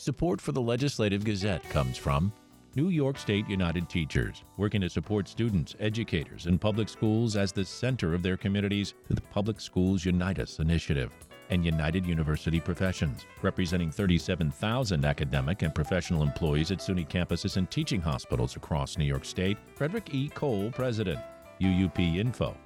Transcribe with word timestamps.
Support 0.00 0.40
for 0.40 0.52
the 0.52 0.62
Legislative 0.62 1.24
Gazette 1.24 1.62
comes 1.68 1.98
from 1.98 2.32
New 2.74 2.88
York 2.88 3.18
State 3.18 3.46
United 3.50 3.86
Teachers, 3.90 4.44
working 4.56 4.80
to 4.80 4.88
support 4.88 5.28
students, 5.28 5.76
educators, 5.78 6.46
and 6.46 6.58
public 6.58 6.88
schools 6.88 7.36
as 7.36 7.52
the 7.52 7.66
center 7.66 8.14
of 8.14 8.22
their 8.22 8.38
communities 8.38 8.94
through 9.06 9.16
the 9.16 9.20
Public 9.20 9.60
Schools 9.60 10.06
Unite 10.06 10.38
Us 10.38 10.58
initiative, 10.58 11.12
and 11.50 11.66
United 11.66 12.06
University 12.06 12.60
Professions, 12.60 13.26
representing 13.42 13.90
37,000 13.90 15.04
academic 15.04 15.60
and 15.60 15.74
professional 15.74 16.22
employees 16.22 16.70
at 16.70 16.78
SUNY 16.78 17.06
campuses 17.06 17.58
and 17.58 17.70
teaching 17.70 18.00
hospitals 18.00 18.56
across 18.56 18.96
New 18.96 19.04
York 19.04 19.26
State. 19.26 19.58
Frederick 19.74 20.14
E. 20.14 20.30
Cole, 20.30 20.70
President, 20.70 21.20
uupinfo.org. 21.60 22.56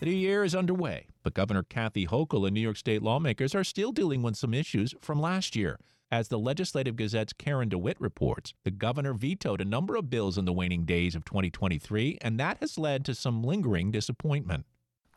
The 0.00 0.06
new 0.06 0.12
year 0.12 0.44
is 0.44 0.54
underway, 0.54 1.08
but 1.22 1.34
Governor 1.34 1.62
Kathy 1.62 2.06
Hochul 2.06 2.46
and 2.46 2.54
New 2.54 2.60
York 2.62 2.78
State 2.78 3.02
lawmakers 3.02 3.54
are 3.54 3.62
still 3.62 3.92
dealing 3.92 4.22
with 4.22 4.34
some 4.34 4.54
issues 4.54 4.94
from 5.02 5.20
last 5.20 5.54
year. 5.54 5.78
As 6.10 6.28
the 6.28 6.38
Legislative 6.38 6.96
Gazette's 6.96 7.34
Karen 7.34 7.68
DeWitt 7.68 8.00
reports, 8.00 8.54
the 8.64 8.70
governor 8.70 9.12
vetoed 9.12 9.60
a 9.60 9.64
number 9.66 9.96
of 9.96 10.08
bills 10.08 10.38
in 10.38 10.46
the 10.46 10.54
waning 10.54 10.86
days 10.86 11.14
of 11.14 11.26
2023, 11.26 12.16
and 12.22 12.40
that 12.40 12.56
has 12.60 12.78
led 12.78 13.04
to 13.04 13.14
some 13.14 13.42
lingering 13.42 13.90
disappointment. 13.90 14.64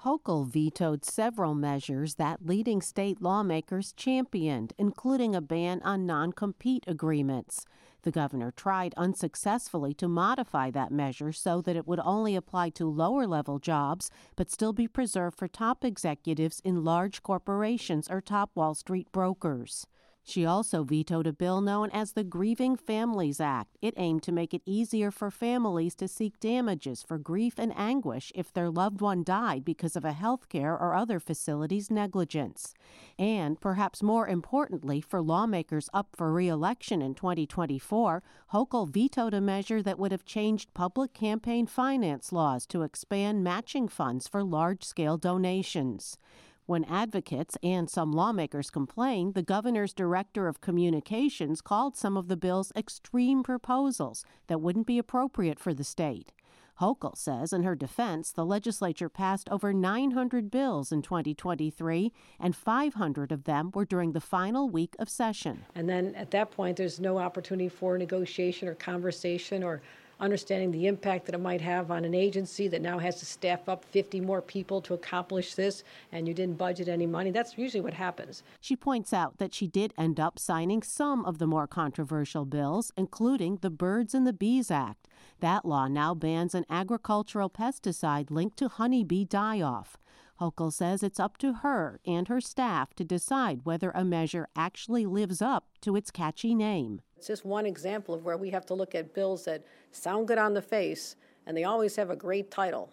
Hochul 0.04 0.52
vetoed 0.52 1.06
several 1.06 1.56
measures 1.56 2.16
that 2.16 2.46
leading 2.46 2.82
state 2.82 3.22
lawmakers 3.22 3.94
championed, 3.94 4.74
including 4.78 5.34
a 5.34 5.40
ban 5.40 5.82
on 5.84 6.06
non 6.06 6.34
compete 6.34 6.84
agreements. 6.88 7.66
The 8.04 8.12
governor 8.12 8.52
tried 8.52 8.94
unsuccessfully 8.98 9.94
to 9.96 10.10
modify 10.10 10.70
that 10.72 10.92
measure 10.92 11.32
so 11.32 11.62
that 11.62 11.78
it 11.78 11.88
would 11.88 12.02
only 12.04 12.36
apply 12.36 12.70
to 12.72 12.90
lower 12.90 13.26
level 13.26 13.60
jobs, 13.60 14.12
but 14.36 14.52
still 14.52 14.74
be 14.74 14.90
preserved 14.90 15.38
for 15.38 15.48
top 15.48 15.86
executives 15.86 16.62
in 16.66 16.84
large 16.84 17.24
corporations 17.24 18.10
or 18.10 18.20
top 18.20 18.52
Wall 18.56 18.76
Street 18.76 19.10
brokers. 19.14 19.88
She 20.26 20.46
also 20.46 20.86
vetoed 20.86 21.28
a 21.28 21.34
bill 21.34 21.60
known 21.60 21.90
as 21.92 22.14
the 22.14 22.24
Grieving 22.24 22.78
Families 22.78 23.42
Act. 23.42 23.78
It 23.82 23.94
aimed 23.98 24.24
to 24.24 24.32
make 24.32 24.54
it 24.54 24.62
easier 24.66 25.12
for 25.12 25.30
families 25.30 25.96
to 25.96 26.08
seek 26.08 26.40
damages 26.40 27.04
for 27.04 27.18
grief 27.18 27.60
and 27.60 27.78
anguish 27.78 28.32
if 28.34 28.54
their 28.54 28.70
loved 28.70 29.02
one 29.02 29.26
died 29.26 29.66
because 29.66 29.98
of 29.98 30.06
a 30.06 30.14
health 30.14 30.48
care 30.48 30.72
or 30.72 30.96
other 30.96 31.20
facility's 31.20 31.92
negligence. 31.92 32.74
And, 33.20 33.60
perhaps 33.60 34.02
more 34.02 34.26
importantly, 34.26 35.02
for 35.02 35.22
lawmakers 35.22 35.90
up 35.94 36.16
for 36.16 36.32
re 36.32 36.48
election 36.48 37.02
in 37.02 37.16
2024, 37.16 38.24
Hochul 38.54 38.90
vetoed 38.90 39.34
a 39.34 39.42
measure 39.42 39.82
that 39.82 40.00
would 40.00 40.14
have 40.14 40.24
changed 40.24 40.74
public 40.74 41.14
campaign 41.14 41.68
finance 41.68 42.32
laws 42.32 42.66
to 42.68 42.84
expand 42.84 43.44
matching 43.44 43.90
funds 43.90 44.30
for 44.30 44.42
large 44.42 44.86
scale 44.86 45.18
donations. 45.18 46.18
When 46.66 46.86
advocates 46.86 47.58
and 47.62 47.90
some 47.90 48.14
lawmakers 48.14 48.70
complained, 48.70 49.34
the 49.34 49.44
governor's 49.44 49.94
director 49.94 50.48
of 50.48 50.62
communications 50.62 51.60
called 51.60 51.98
some 51.98 52.16
of 52.16 52.30
the 52.30 52.38
bill's 52.38 52.72
extreme 52.74 53.44
proposals 53.44 54.24
that 54.48 54.62
wouldn't 54.62 54.88
be 54.88 54.98
appropriate 54.98 55.60
for 55.60 55.74
the 55.74 55.84
state. 55.84 56.32
Hochul 56.80 57.18
says 57.18 57.52
in 57.52 57.64
her 57.64 57.76
defense 57.76 58.32
the 58.32 58.46
legislature 58.46 59.10
passed 59.10 59.50
over 59.50 59.74
900 59.74 60.50
bills 60.50 60.92
in 60.92 61.02
2023, 61.02 62.14
and 62.40 62.56
500 62.56 63.32
of 63.34 63.44
them 63.44 63.70
were 63.74 63.86
during 63.86 64.14
the 64.14 64.22
final 64.22 64.70
week 64.70 64.96
of 65.00 65.10
session. 65.10 65.66
And 65.76 65.88
then 65.90 66.16
at 66.16 66.32
that 66.32 66.52
point, 66.52 66.78
there's 66.78 67.00
no 67.00 67.18
opportunity 67.18 67.70
for 67.70 67.98
negotiation 67.98 68.70
or 68.70 68.76
conversation 68.76 69.64
or 69.64 69.82
understanding 70.20 70.72
the 70.72 70.88
impact 70.88 71.26
that 71.26 71.36
it 71.36 71.40
might 71.40 71.62
have 71.62 71.92
on 71.92 72.06
an 72.06 72.14
agency 72.14 72.68
that 72.68 72.82
now 72.82 73.00
has 73.00 73.16
to 73.18 73.26
staff 73.26 73.68
up 73.68 73.84
50 73.86 74.22
more 74.22 74.42
people 74.42 74.82
to 74.82 74.94
accomplish 74.94 75.56
this, 75.56 75.84
and 76.12 76.28
you 76.28 76.34
didn't 76.34 76.58
budget 76.58 76.88
any 76.88 77.06
money. 77.06 77.32
That's 77.32 77.58
usually 77.58 77.82
what 77.82 77.94
happens. 77.94 78.44
She 78.62 78.76
points 78.76 79.14
out 79.14 79.38
that 79.38 79.54
she 79.54 79.68
did 79.68 79.94
end 79.98 80.20
up 80.20 80.40
signing 80.40 80.84
some 80.84 81.26
of 81.26 81.38
the 81.38 81.48
more 81.48 81.68
controversial 81.68 82.46
bills, 82.46 82.92
including 82.96 83.58
the 83.62 83.70
Birds 83.70 84.14
and 84.14 84.26
the 84.26 84.34
Bees 84.34 84.72
Act. 84.72 85.08
That 85.40 85.66
law 85.66 85.88
now 85.88 86.14
bans 86.14 86.56
an 86.56 86.66
agricultural 86.70 87.50
pesticide 87.50 88.32
linked 88.32 88.58
to 88.58 88.70
honeybee 88.70 89.26
die 89.26 89.62
off. 89.62 89.98
Hochul 90.40 90.74
says 90.74 91.04
it's 91.04 91.20
up 91.20 91.38
to 91.38 91.54
her 91.54 92.00
and 92.06 92.28
her 92.28 92.42
staff 92.42 92.94
to 92.96 93.04
decide 93.04 93.62
whether 93.64 93.92
a 93.92 94.04
measure 94.04 94.48
actually 94.56 95.06
lives 95.06 95.42
up 95.42 95.68
to 95.82 95.96
its 95.96 96.12
catchy 96.12 96.56
name. 96.56 97.02
It's 97.18 97.28
just 97.28 97.46
one 97.46 97.66
example 97.66 98.16
of 98.16 98.26
where 98.26 98.38
we 98.38 98.50
have 98.50 98.66
to 98.68 98.74
look 98.74 98.96
at 98.96 99.14
bills 99.14 99.46
that 99.46 99.64
sound 99.92 100.28
good 100.28 100.38
on 100.38 100.54
the 100.54 100.62
face 100.62 101.16
and 101.46 101.56
they 101.56 101.64
always 101.64 101.96
have 101.96 102.10
a 102.10 102.16
great 102.16 102.52
title. 102.52 102.92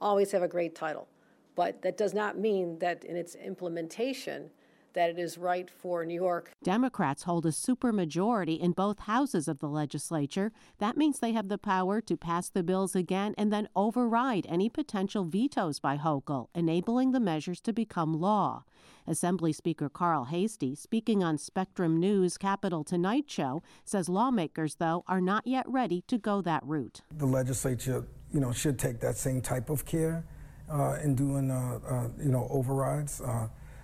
Always 0.00 0.32
have 0.32 0.42
a 0.42 0.48
great 0.48 0.74
title. 0.74 1.08
But 1.54 1.82
that 1.82 1.96
does 1.96 2.14
not 2.14 2.38
mean 2.38 2.78
that 2.78 3.04
in 3.04 3.16
its 3.16 3.34
implementation, 3.34 4.50
that 4.94 5.10
it 5.10 5.18
is 5.18 5.38
right 5.38 5.70
for 5.70 6.04
New 6.04 6.14
York. 6.14 6.52
Democrats 6.62 7.24
hold 7.24 7.46
a 7.46 7.50
supermajority 7.50 8.58
in 8.58 8.72
both 8.72 9.00
houses 9.00 9.48
of 9.48 9.58
the 9.58 9.68
legislature. 9.68 10.52
That 10.78 10.96
means 10.96 11.18
they 11.18 11.32
have 11.32 11.48
the 11.48 11.58
power 11.58 12.00
to 12.00 12.16
pass 12.16 12.48
the 12.48 12.62
bills 12.62 12.94
again 12.94 13.34
and 13.38 13.52
then 13.52 13.68
override 13.74 14.46
any 14.48 14.68
potential 14.68 15.24
vetoes 15.24 15.80
by 15.80 15.96
Hochul, 15.96 16.48
enabling 16.54 17.12
the 17.12 17.20
measures 17.20 17.60
to 17.62 17.72
become 17.72 18.20
law. 18.20 18.64
Assembly 19.06 19.52
Speaker 19.52 19.88
Carl 19.88 20.24
Heastie, 20.24 20.74
speaking 20.74 21.24
on 21.24 21.38
Spectrum 21.38 21.98
News 21.98 22.36
Capital 22.38 22.84
Tonight 22.84 23.30
show, 23.30 23.62
says 23.84 24.08
lawmakers, 24.08 24.76
though, 24.76 25.04
are 25.08 25.20
not 25.20 25.46
yet 25.46 25.66
ready 25.68 26.02
to 26.06 26.18
go 26.18 26.40
that 26.42 26.62
route. 26.64 27.00
The 27.16 27.26
legislature, 27.26 28.06
you 28.32 28.40
know, 28.40 28.52
should 28.52 28.78
take 28.78 29.00
that 29.00 29.16
same 29.16 29.40
type 29.40 29.70
of 29.70 29.84
care 29.84 30.24
uh, 30.70 30.98
in 31.02 31.14
doing, 31.14 31.50
uh, 31.50 31.80
uh, 31.88 32.08
you 32.22 32.30
know, 32.30 32.46
overrides. 32.50 33.20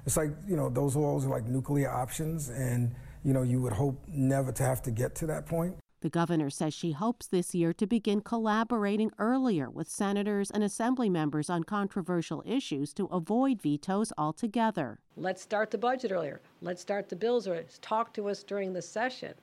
It's 0.06 0.17
like 0.17 0.31
you 0.47 0.56
know 0.56 0.71
those 0.71 0.97
walls 0.97 1.27
are 1.27 1.28
always 1.28 1.44
like 1.44 1.50
nuclear 1.50 1.91
options, 1.91 2.49
and 2.49 2.94
you 3.25 3.33
know 3.33 3.43
you 3.43 3.61
would 3.61 3.72
hope 3.72 4.00
never 4.09 4.53
to 4.53 4.62
have 4.62 4.81
to 4.83 4.91
get 4.91 5.15
to 5.17 5.27
that 5.27 5.47
point. 5.47 5.77
The 6.03 6.11
governor 6.11 6.50
says 6.50 6.72
she 6.72 6.93
hopes 6.93 7.27
this 7.27 7.55
year 7.55 7.72
to 7.72 7.87
begin 7.87 8.21
collaborating 8.21 9.11
earlier 9.19 9.69
with 9.69 9.89
senators 9.89 10.50
and 10.50 10.62
assembly 10.62 11.11
members 11.11 11.50
on 11.50 11.65
controversial 11.65 12.45
issues 12.47 12.93
to 12.95 13.06
avoid 13.06 13.61
vetoes 13.61 14.12
altogether. 14.16 15.00
Let's 15.16 15.43
start 15.43 15.71
the 15.71 15.78
budget 15.78 16.12
earlier. 16.12 16.41
Let's 16.61 16.83
start 16.83 17.09
the 17.09 17.16
bills 17.16 17.49
earlier. 17.49 17.65
Talk 17.81 18.12
to 18.15 18.28
us 18.28 18.43
during 18.43 18.72
the 18.72 18.83
session. 18.83 19.34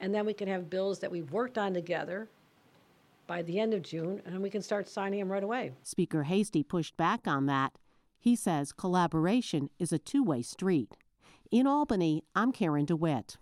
And 0.00 0.14
then 0.14 0.26
we 0.26 0.34
can 0.34 0.48
have 0.48 0.68
bills 0.68 0.98
that 0.98 1.10
we've 1.10 1.30
worked 1.32 1.56
on 1.56 1.72
together 1.72 2.28
by 3.26 3.42
the 3.42 3.58
end 3.58 3.72
of 3.72 3.82
June, 3.82 4.20
and 4.26 4.42
we 4.42 4.50
can 4.50 4.62
start 4.62 4.88
signing 4.88 5.20
them 5.20 5.32
right 5.32 5.42
away. 5.42 5.72
Speaker 5.82 6.24
Heastie 6.24 6.62
pushed 6.62 6.96
back 6.96 7.26
on 7.26 7.46
that. 7.46 7.72
He 8.26 8.34
says 8.34 8.72
collaboration 8.72 9.70
is 9.78 9.92
a 9.92 10.00
two 10.00 10.24
way 10.24 10.42
street. 10.42 10.96
In 11.52 11.64
Albany, 11.64 12.24
I'm 12.34 12.50
Karen 12.50 12.84
DeWitt. 12.84 13.36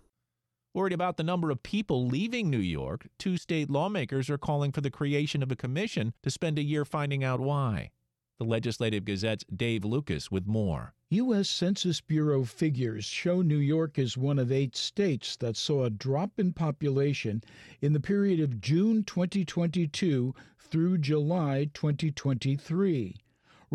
Worried 0.75 0.93
about 0.93 1.17
the 1.17 1.23
number 1.23 1.49
of 1.49 1.63
people 1.63 2.05
leaving 2.05 2.51
New 2.51 2.59
York, 2.59 3.07
two 3.17 3.35
state 3.37 3.67
lawmakers 3.67 4.29
are 4.29 4.37
calling 4.37 4.71
for 4.71 4.81
the 4.81 4.91
creation 4.91 5.41
of 5.41 5.51
a 5.51 5.55
commission 5.55 6.13
to 6.21 6.29
spend 6.29 6.59
a 6.59 6.63
year 6.63 6.85
finding 6.85 7.23
out 7.23 7.39
why. 7.39 7.89
The 8.37 8.45
Legislative 8.45 9.05
Gazette's 9.05 9.43
Dave 9.45 9.83
Lucas 9.83 10.29
with 10.29 10.45
more. 10.45 10.93
U.S. 11.09 11.49
Census 11.49 11.99
Bureau 11.99 12.43
figures 12.43 13.05
show 13.05 13.41
New 13.41 13.57
York 13.57 13.97
is 13.97 14.19
one 14.19 14.37
of 14.37 14.51
eight 14.51 14.75
states 14.75 15.35
that 15.37 15.57
saw 15.57 15.85
a 15.85 15.89
drop 15.89 16.39
in 16.39 16.53
population 16.53 17.41
in 17.81 17.93
the 17.93 17.99
period 17.99 18.39
of 18.39 18.61
June 18.61 19.03
2022 19.03 20.35
through 20.59 20.99
July 20.99 21.71
2023. 21.73 23.15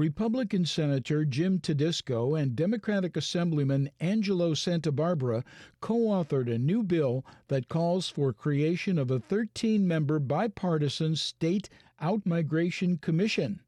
Republican 0.00 0.64
Senator 0.64 1.26
Jim 1.26 1.58
Tedisco 1.58 2.34
and 2.34 2.56
Democratic 2.56 3.18
Assemblyman 3.18 3.90
Angelo 4.00 4.54
Santabarbara 4.54 5.44
co 5.82 5.94
authored 6.06 6.50
a 6.50 6.56
new 6.56 6.82
bill 6.82 7.22
that 7.48 7.68
calls 7.68 8.08
for 8.08 8.32
creation 8.32 8.98
of 8.98 9.10
a 9.10 9.20
13 9.20 9.86
member 9.86 10.18
bipartisan 10.18 11.16
state 11.16 11.68
outmigration 12.00 12.98
commission. 13.02 13.60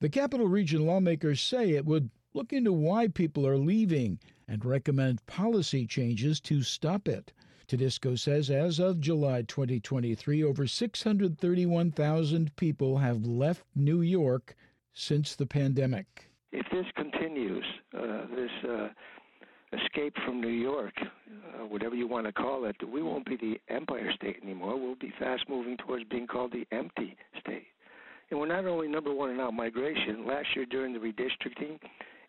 The 0.00 0.08
Capital 0.08 0.48
Region 0.48 0.86
lawmakers 0.86 1.42
say 1.42 1.72
it 1.72 1.84
would 1.84 2.08
look 2.32 2.54
into 2.54 2.72
why 2.72 3.08
people 3.08 3.46
are 3.46 3.58
leaving 3.58 4.20
and 4.48 4.64
recommend 4.64 5.26
policy 5.26 5.86
changes 5.86 6.40
to 6.40 6.62
stop 6.62 7.06
it. 7.06 7.30
Tedisco 7.68 8.18
says 8.18 8.48
as 8.48 8.78
of 8.78 9.02
July 9.02 9.42
2023, 9.42 10.42
over 10.42 10.66
631,000 10.66 12.56
people 12.56 12.96
have 12.96 13.26
left 13.26 13.66
New 13.74 14.00
York 14.00 14.56
since 14.94 15.34
the 15.34 15.46
pandemic. 15.46 16.06
If 16.52 16.66
this 16.70 16.86
continues, 16.96 17.64
uh, 17.96 18.26
this 18.34 18.50
uh, 18.68 18.88
escape 19.72 20.14
from 20.24 20.40
New 20.40 20.48
York, 20.48 20.92
uh, 21.00 21.66
whatever 21.66 21.94
you 21.94 22.06
want 22.06 22.26
to 22.26 22.32
call 22.32 22.66
it, 22.66 22.76
we 22.86 23.02
won't 23.02 23.24
be 23.24 23.36
the 23.36 23.60
empire 23.68 24.12
state 24.14 24.36
anymore. 24.42 24.78
We'll 24.78 24.96
be 24.96 25.12
fast 25.18 25.48
moving 25.48 25.76
towards 25.78 26.04
being 26.04 26.26
called 26.26 26.52
the 26.52 26.66
empty 26.74 27.16
state. 27.40 27.66
And 28.30 28.38
we're 28.38 28.46
not 28.46 28.64
only 28.66 28.88
number 28.88 29.14
one 29.14 29.30
in 29.30 29.40
out 29.40 29.54
migration. 29.54 30.26
Last 30.26 30.48
year 30.54 30.66
during 30.66 30.92
the 30.92 30.98
redistricting 30.98 31.78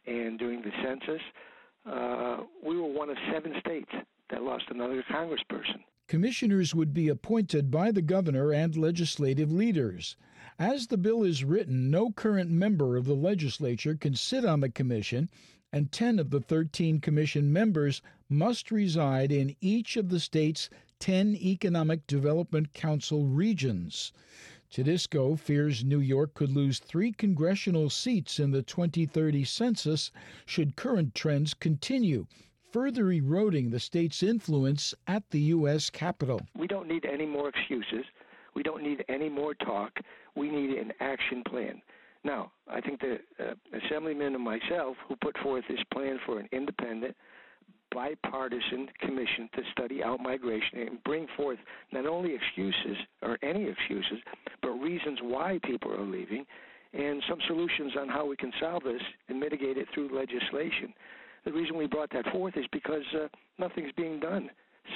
and 0.06 0.38
during 0.38 0.62
the 0.62 0.72
census, 0.84 1.22
uh, 1.90 2.38
we 2.66 2.78
were 2.78 2.88
one 2.88 3.10
of 3.10 3.18
seven 3.32 3.54
states 3.60 3.90
that 4.30 4.42
lost 4.42 4.66
another 4.70 5.04
congressperson. 5.12 5.84
Commissioners 6.08 6.76
would 6.76 6.94
be 6.94 7.10
appointed 7.10 7.72
by 7.72 7.92
the 7.92 8.02
governor 8.02 8.52
and 8.52 8.76
legislative 8.76 9.52
leaders. 9.52 10.18
As 10.60 10.88
the 10.88 10.98
bill 10.98 11.24
is 11.24 11.44
written, 11.44 11.90
no 11.90 12.12
current 12.12 12.52
member 12.52 12.96
of 12.96 13.06
the 13.06 13.16
legislature 13.16 13.96
can 13.96 14.14
sit 14.14 14.46
on 14.46 14.60
the 14.60 14.70
commission, 14.70 15.30
and 15.72 15.92
10 15.92 16.20
of 16.20 16.30
the 16.30 16.42
13 16.42 17.00
commission 17.00 17.52
members 17.52 18.04
must 18.30 18.70
reside 18.70 19.32
in 19.32 19.56
each 19.62 19.98
of 19.98 20.10
the 20.10 20.20
state's 20.20 20.70
10 21.00 21.36
Economic 21.36 22.06
Development 22.06 22.72
Council 22.74 23.26
regions. 23.26 24.14
Tedisco 24.70 25.36
fears 25.36 25.84
New 25.84 26.00
York 26.00 26.36
could 26.36 26.52
lose 26.52 26.78
three 26.78 27.12
congressional 27.12 27.90
seats 27.90 28.40
in 28.40 28.52
the 28.52 28.62
2030 28.62 29.44
census 29.44 30.12
should 30.46 30.76
current 30.76 31.16
trends 31.16 31.56
continue, 31.56 32.28
further 32.72 33.12
eroding 33.12 33.72
the 33.72 33.80
state's 33.80 34.22
influence 34.22 34.94
at 35.08 35.30
the 35.32 35.42
U.S. 35.42 35.90
Capitol. 35.90 36.42
We 36.56 36.68
don't 36.68 36.88
need 36.88 37.06
any 37.06 37.26
more 37.26 37.50
excuses. 37.50 38.06
We 38.56 38.64
don't 38.64 38.84
need 38.84 39.04
any 39.10 39.30
more 39.30 39.54
talk. 39.54 39.92
We 40.36 40.50
need 40.50 40.78
an 40.78 40.92
action 41.00 41.44
plan. 41.48 41.82
Now, 42.24 42.52
I 42.70 42.80
think 42.80 43.02
the 43.02 43.18
uh, 43.40 43.54
assemblyman 43.86 44.36
and 44.36 44.44
myself 44.44 44.96
who 45.08 45.16
put 45.18 45.38
forth 45.40 45.64
this 45.68 45.84
plan 45.92 46.20
for 46.26 46.40
an 46.40 46.48
independent, 46.52 47.16
bipartisan 47.92 48.88
commission 49.02 49.50
to 49.56 49.62
study 49.72 50.04
out 50.04 50.20
migration 50.22 50.80
and 50.80 51.04
bring 51.04 51.28
forth 51.36 51.60
not 51.92 52.06
only 52.06 52.34
excuses 52.34 52.98
or 53.22 53.38
any 53.44 53.66
excuses, 53.66 54.20
but 54.62 54.72
reasons 54.72 55.20
why 55.22 55.60
people 55.64 55.92
are 55.92 56.06
leaving 56.06 56.46
and 56.94 57.22
some 57.28 57.40
solutions 57.48 57.94
on 58.00 58.08
how 58.08 58.26
we 58.26 58.36
can 58.36 58.52
solve 58.60 58.84
this 58.84 59.02
and 59.28 59.40
mitigate 59.40 59.78
it 59.78 59.88
through 59.94 60.16
legislation. 60.16 60.94
The 61.46 61.52
reason 61.52 61.76
we 61.76 61.88
brought 61.88 62.12
that 62.14 62.32
forth 62.32 62.56
is 62.56 62.66
because 62.72 63.04
uh, 63.16 63.28
nothing's 63.60 63.92
being 63.98 64.20
done. 64.20 64.50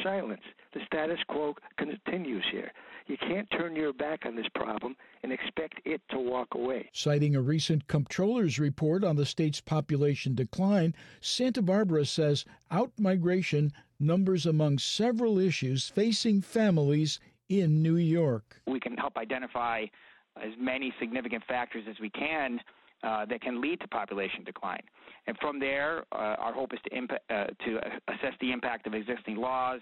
Silence. 0.03 0.41
The 0.73 0.81
status 0.85 1.19
quo 1.27 1.55
continues 1.77 2.45
here. 2.51 2.71
You 3.07 3.17
can't 3.17 3.49
turn 3.51 3.75
your 3.75 3.93
back 3.93 4.25
on 4.25 4.35
this 4.35 4.47
problem 4.53 4.95
and 5.23 5.31
expect 5.31 5.79
it 5.85 6.01
to 6.09 6.19
walk 6.19 6.49
away. 6.55 6.89
Citing 6.93 7.35
a 7.35 7.41
recent 7.41 7.87
comptroller's 7.87 8.59
report 8.59 9.03
on 9.03 9.15
the 9.15 9.25
state's 9.25 9.61
population 9.61 10.35
decline, 10.35 10.93
Santabarbara 11.21 12.05
says 12.05 12.45
outmigration 12.71 13.71
numbers 13.99 14.45
among 14.45 14.77
several 14.77 15.39
issues 15.39 15.87
facing 15.87 16.41
families 16.41 17.19
in 17.49 17.81
New 17.81 17.95
York. 17.95 18.61
We 18.67 18.79
can 18.79 18.97
help 18.97 19.17
identify 19.17 19.85
as 20.35 20.51
many 20.59 20.93
significant 20.99 21.43
factors 21.45 21.85
as 21.89 21.95
we 21.99 22.09
can 22.09 22.59
uh, 23.03 23.25
that 23.25 23.41
can 23.41 23.61
lead 23.61 23.79
to 23.79 23.87
population 23.87 24.43
decline. 24.43 24.83
And 25.27 25.37
from 25.39 25.59
there, 25.59 26.05
uh, 26.13 26.35
our 26.39 26.53
hope 26.53 26.73
is 26.73 26.79
to, 26.89 26.97
uh, 27.29 27.45
to 27.65 27.77
assess 28.07 28.33
the 28.39 28.51
impact 28.51 28.87
of 28.87 28.93
existing 28.93 29.35
laws, 29.35 29.81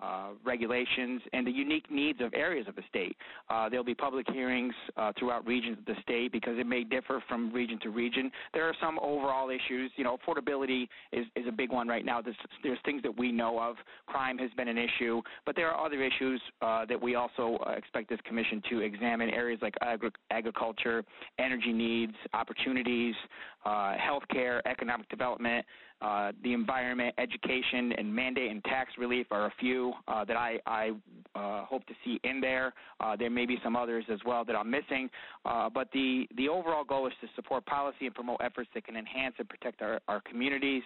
uh, 0.00 0.28
regulations 0.44 1.20
and 1.32 1.46
the 1.46 1.50
unique 1.50 1.90
needs 1.90 2.20
of 2.20 2.32
areas 2.34 2.66
of 2.68 2.76
the 2.76 2.82
state. 2.88 3.16
Uh, 3.50 3.68
there'll 3.68 3.84
be 3.84 3.94
public 3.94 4.26
hearings 4.30 4.74
uh, 4.96 5.12
throughout 5.18 5.46
regions 5.46 5.78
of 5.78 5.84
the 5.84 6.00
state 6.02 6.32
because 6.32 6.58
it 6.58 6.66
may 6.66 6.84
differ 6.84 7.22
from 7.28 7.52
region 7.52 7.78
to 7.82 7.90
region. 7.90 8.30
There 8.52 8.64
are 8.64 8.74
some 8.80 8.98
overall 9.00 9.50
issues. 9.50 9.90
You 9.96 10.04
know, 10.04 10.16
affordability 10.16 10.88
is, 11.12 11.26
is 11.36 11.46
a 11.48 11.52
big 11.52 11.72
one 11.72 11.88
right 11.88 12.04
now. 12.04 12.20
There's, 12.22 12.36
there's 12.62 12.78
things 12.84 13.02
that 13.02 13.16
we 13.16 13.32
know 13.32 13.58
of. 13.60 13.76
Crime 14.06 14.38
has 14.38 14.50
been 14.56 14.68
an 14.68 14.78
issue, 14.78 15.20
but 15.44 15.56
there 15.56 15.68
are 15.68 15.86
other 15.86 16.02
issues 16.02 16.40
uh, 16.62 16.84
that 16.86 17.00
we 17.00 17.14
also 17.14 17.58
uh, 17.66 17.70
expect 17.72 18.08
this 18.08 18.20
commission 18.24 18.62
to 18.70 18.80
examine. 18.80 19.30
Areas 19.30 19.60
like 19.62 19.74
agri- 19.80 20.10
agriculture, 20.30 21.04
energy 21.38 21.72
needs, 21.72 22.14
opportunities, 22.32 23.14
uh, 23.64 23.94
healthcare, 23.96 24.60
economic 24.66 25.08
development. 25.08 25.64
Uh, 26.00 26.32
the 26.44 26.52
environment, 26.52 27.14
education, 27.18 27.92
and 27.98 28.14
mandate 28.14 28.50
and 28.50 28.62
tax 28.64 28.92
relief 28.98 29.26
are 29.30 29.46
a 29.46 29.52
few 29.58 29.92
uh, 30.06 30.24
that 30.24 30.36
I, 30.36 30.58
I 30.66 30.90
uh, 31.34 31.64
hope 31.64 31.84
to 31.86 31.94
see 32.04 32.20
in 32.22 32.40
there. 32.40 32.72
Uh, 33.00 33.16
there 33.16 33.30
may 33.30 33.46
be 33.46 33.56
some 33.64 33.74
others 33.74 34.04
as 34.12 34.20
well 34.24 34.44
that 34.44 34.54
I'm 34.54 34.70
missing, 34.70 35.10
uh, 35.44 35.68
but 35.68 35.88
the, 35.92 36.28
the 36.36 36.48
overall 36.48 36.84
goal 36.84 37.08
is 37.08 37.12
to 37.20 37.26
support 37.34 37.66
policy 37.66 38.06
and 38.06 38.14
promote 38.14 38.40
efforts 38.40 38.70
that 38.74 38.84
can 38.84 38.96
enhance 38.96 39.34
and 39.38 39.48
protect 39.48 39.82
our, 39.82 40.00
our 40.06 40.20
communities 40.20 40.82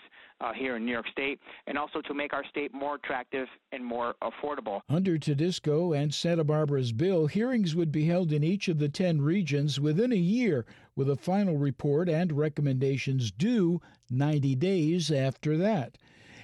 here 0.56 0.74
in 0.74 0.84
New 0.84 0.90
York 0.90 1.06
State, 1.12 1.38
and 1.68 1.78
also 1.78 2.00
to 2.00 2.14
make 2.14 2.32
our 2.32 2.44
state 2.46 2.74
more 2.74 2.96
attractive 2.96 3.46
and 3.70 3.84
more 3.84 4.16
affordable. 4.24 4.80
Under 4.88 5.16
Tedisco 5.16 5.96
and 5.96 6.10
Santabarbara's 6.10 6.90
bill, 6.90 7.28
hearings 7.28 7.76
would 7.76 7.92
be 7.92 8.06
held 8.06 8.32
in 8.32 8.42
each 8.42 8.66
of 8.66 8.80
the 8.80 8.88
10 8.88 9.22
regions 9.22 9.78
within 9.78 10.10
a 10.10 10.16
year 10.16 10.66
with 10.96 11.08
a 11.08 11.16
final 11.16 11.56
report 11.56 12.08
and 12.08 12.32
recommendations 12.32 13.30
due 13.30 13.80
90 14.12 14.54
days 14.56 15.10
after 15.10 15.56
that. 15.56 15.98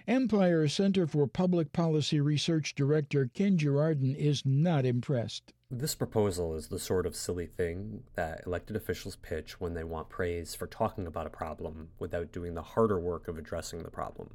Empire 0.08 0.66
Center 0.68 1.06
for 1.06 1.26
Public 1.26 1.72
Policy 1.72 2.18
Research 2.18 2.74
Director 2.74 3.30
Ken 3.34 3.58
Girardin 3.58 4.16
is 4.16 4.42
not 4.46 4.86
impressed. 4.86 5.52
This 5.70 5.94
proposal 5.94 6.54
is 6.54 6.68
the 6.68 6.78
sort 6.78 7.04
of 7.04 7.14
silly 7.14 7.44
thing 7.44 8.04
that 8.14 8.44
elected 8.46 8.74
officials 8.74 9.16
pitch 9.16 9.60
when 9.60 9.74
they 9.74 9.84
want 9.84 10.08
praise 10.08 10.54
for 10.54 10.66
talking 10.66 11.06
about 11.06 11.26
a 11.26 11.30
problem 11.30 11.90
without 11.98 12.32
doing 12.32 12.54
the 12.54 12.62
harder 12.62 12.98
work 12.98 13.28
of 13.28 13.36
addressing 13.36 13.82
the 13.82 13.90
problem. 13.90 14.30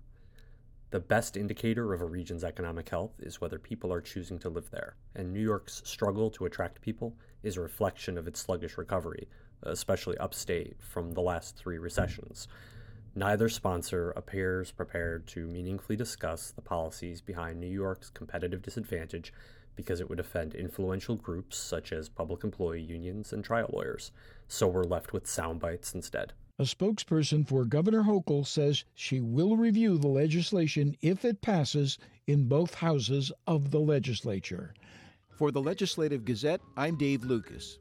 The 0.91 1.00
best 1.00 1.36
indicator 1.36 1.91
of 1.91 2.01
a 2.01 2.06
region's 2.06 2.44
economic 2.44 2.88
health 2.89 3.13
is 3.19 3.41
whether 3.41 3.57
people 3.57 3.91
are 3.91 4.00
choosing 4.00 4.38
to 4.38 4.50
live 4.50 4.69
there, 4.69 4.95
and 5.15 5.33
New 5.33 5.41
York's 5.41 5.81
struggle 5.86 6.29
to 6.29 6.45
attract 6.45 6.81
people 6.81 7.15
is 7.41 7.57
a 7.57 7.62
reflection 7.62 8.15
of 8.15 8.27
its 8.27 8.39
sluggish 8.39 8.77
recovery, 8.77 9.27
especially 9.63 10.19
upstate, 10.19 10.75
from 10.79 11.13
the 11.13 11.21
last 11.21 11.57
three 11.57 11.79
recessions. 11.79 12.47
Neither 13.15 13.48
sponsor 13.48 14.10
appears 14.12 14.71
prepared 14.71 15.27
to 15.27 15.45
meaningfully 15.45 15.95
discuss 15.95 16.50
the 16.50 16.63
policies 16.63 17.21
behind 17.21 17.60
New 17.60 17.68
York's 17.68 18.10
competitive 18.10 18.63
disadvantage 18.63 19.31
because 19.75 20.00
it 20.00 20.10
would 20.10 20.19
offend 20.19 20.56
influential 20.56 21.15
groups 21.15 21.57
such 21.57 21.94
as 21.94 22.10
public 22.10 22.44
employee 22.44 22.81
unions 22.81 23.31
and 23.31 23.44
trial 23.44 23.69
lawyers, 23.71 24.12
so 24.48 24.68
we're 24.68 24.83
left 24.83 25.13
with 25.13 25.27
sound 25.27 25.60
bites 25.60 25.94
instead. 25.94 26.33
A 26.57 26.63
spokesperson 26.63 27.48
for 27.48 27.65
Governor 27.65 28.04
Hochul 28.04 28.45
says 28.45 28.83
she 28.95 29.19
will 29.19 29.57
review 29.57 29.98
the 29.98 30.07
legislation 30.07 30.95
if 31.01 31.24
it 31.24 31.42
passes 31.42 32.00
in 32.25 32.48
both 32.48 32.75
houses 32.75 33.31
of 33.45 33.71
the 33.71 33.80
legislature. 33.80 34.74
For 35.31 35.51
the 35.51 35.62
Legislative 35.62 36.25
Gazette, 36.25 36.62
I'm 36.77 36.95
Dave 36.95 37.24
Lucas. 37.24 37.80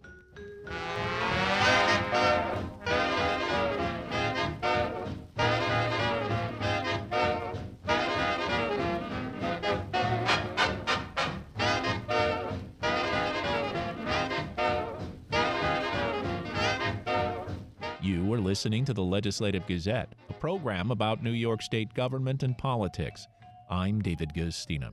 You 18.03 18.33
are 18.33 18.41
listening 18.41 18.85
to 18.87 18.93
the 18.93 19.05
Legislative 19.05 19.65
Gazette, 19.65 20.17
a 20.29 20.33
program 20.33 20.91
about 20.91 21.23
New 21.23 21.31
York 21.31 21.63
State 21.63 21.95
government 21.95 22.43
and 22.43 22.59
politics. 22.59 23.29
I'm 23.71 24.03
David 24.03 24.33
Guistina. 24.35 24.91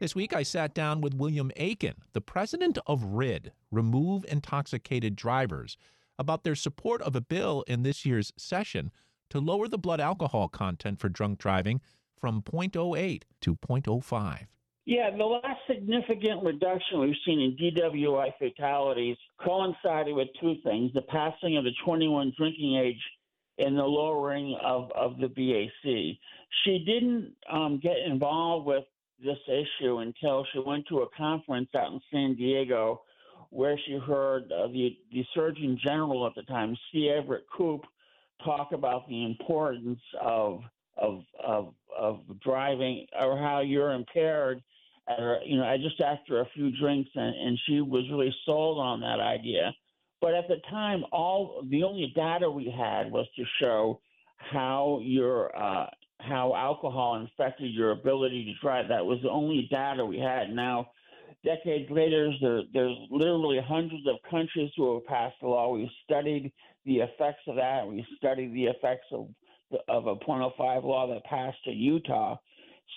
This 0.00 0.14
week 0.14 0.34
I 0.34 0.42
sat 0.42 0.72
down 0.72 1.02
with 1.02 1.12
William 1.12 1.52
Aiken, 1.56 1.96
the 2.14 2.22
president 2.22 2.78
of 2.86 3.04
RID, 3.04 3.52
Remove 3.70 4.24
Intoxicated 4.30 5.14
Drivers, 5.14 5.76
about 6.18 6.42
their 6.42 6.54
support 6.54 7.02
of 7.02 7.14
a 7.14 7.20
bill 7.20 7.64
in 7.66 7.82
this 7.82 8.06
year's 8.06 8.32
session 8.38 8.90
to 9.28 9.40
lower 9.40 9.68
the 9.68 9.76
blood 9.76 10.00
alcohol 10.00 10.48
content 10.48 11.00
for 11.00 11.10
drunk 11.10 11.38
driving 11.38 11.82
from 12.16 12.40
0.08 12.40 13.24
to 13.42 13.56
0.05. 13.56 14.46
Yeah, 14.86 15.10
the 15.16 15.24
last 15.24 15.60
significant 15.66 16.44
reduction 16.44 17.00
we've 17.00 17.14
seen 17.24 17.40
in 17.40 17.56
DWI 17.56 18.32
fatalities 18.38 19.16
coincided 19.42 20.14
with 20.14 20.28
two 20.40 20.56
things 20.62 20.92
the 20.92 21.00
passing 21.02 21.56
of 21.56 21.64
the 21.64 21.72
21 21.86 22.34
drinking 22.36 22.76
age 22.76 23.00
and 23.58 23.78
the 23.78 23.84
lowering 23.84 24.58
of, 24.62 24.90
of 24.92 25.16
the 25.18 25.28
BAC. 25.28 26.18
She 26.64 26.84
didn't 26.84 27.32
um, 27.50 27.80
get 27.82 27.96
involved 28.04 28.66
with 28.66 28.84
this 29.24 29.38
issue 29.48 29.98
until 29.98 30.44
she 30.52 30.58
went 30.58 30.86
to 30.88 30.98
a 30.98 31.06
conference 31.16 31.70
out 31.74 31.92
in 31.92 32.00
San 32.12 32.34
Diego 32.34 33.00
where 33.48 33.78
she 33.86 33.96
heard 33.96 34.52
uh, 34.52 34.66
the, 34.66 34.98
the 35.12 35.24
Surgeon 35.34 35.78
General 35.82 36.26
at 36.26 36.34
the 36.34 36.42
time, 36.42 36.76
C. 36.92 37.08
Everett 37.08 37.44
Koop, 37.56 37.82
talk 38.44 38.72
about 38.72 39.08
the 39.08 39.24
importance 39.24 40.00
of 40.20 40.60
of 40.96 41.22
of 41.44 41.74
of 41.96 42.20
driving 42.40 43.06
or 43.18 43.36
how 43.38 43.60
you're 43.60 43.92
impaired 43.92 44.62
you 45.44 45.58
know 45.58 45.64
I 45.64 45.76
just 45.76 46.00
after 46.00 46.40
a 46.40 46.48
few 46.54 46.70
drinks 46.78 47.10
and, 47.14 47.34
and 47.34 47.58
she 47.66 47.80
was 47.80 48.04
really 48.10 48.34
sold 48.46 48.78
on 48.78 49.00
that 49.00 49.20
idea 49.20 49.74
but 50.20 50.34
at 50.34 50.48
the 50.48 50.56
time 50.70 51.04
all 51.12 51.62
the 51.68 51.82
only 51.82 52.12
data 52.16 52.50
we 52.50 52.70
had 52.70 53.10
was 53.12 53.26
to 53.36 53.44
show 53.60 54.00
how 54.36 55.00
your 55.02 55.56
uh, 55.56 55.86
how 56.20 56.54
alcohol 56.54 57.22
affected 57.24 57.72
your 57.74 57.90
ability 57.90 58.44
to 58.46 58.54
drive. 58.60 58.88
That 58.88 59.04
was 59.04 59.18
the 59.22 59.30
only 59.30 59.68
data 59.70 60.04
we 60.04 60.18
had. 60.18 60.50
Now, 60.50 60.90
decades 61.44 61.90
later, 61.90 62.32
there, 62.40 62.62
there's 62.72 62.96
literally 63.10 63.60
hundreds 63.66 64.06
of 64.06 64.16
countries 64.30 64.70
who 64.76 64.94
have 64.94 65.06
passed 65.06 65.36
a 65.42 65.46
law. 65.46 65.74
We've 65.74 65.88
studied 66.04 66.52
the 66.86 66.98
effects 66.98 67.42
of 67.46 67.56
that. 67.56 67.86
We've 67.86 68.04
studied 68.16 68.54
the 68.54 68.64
effects 68.64 69.06
of 69.12 69.28
of 69.88 70.06
a 70.06 70.14
.05 70.16 70.84
law 70.84 71.08
that 71.08 71.24
passed 71.24 71.58
in 71.66 71.76
Utah. 71.76 72.36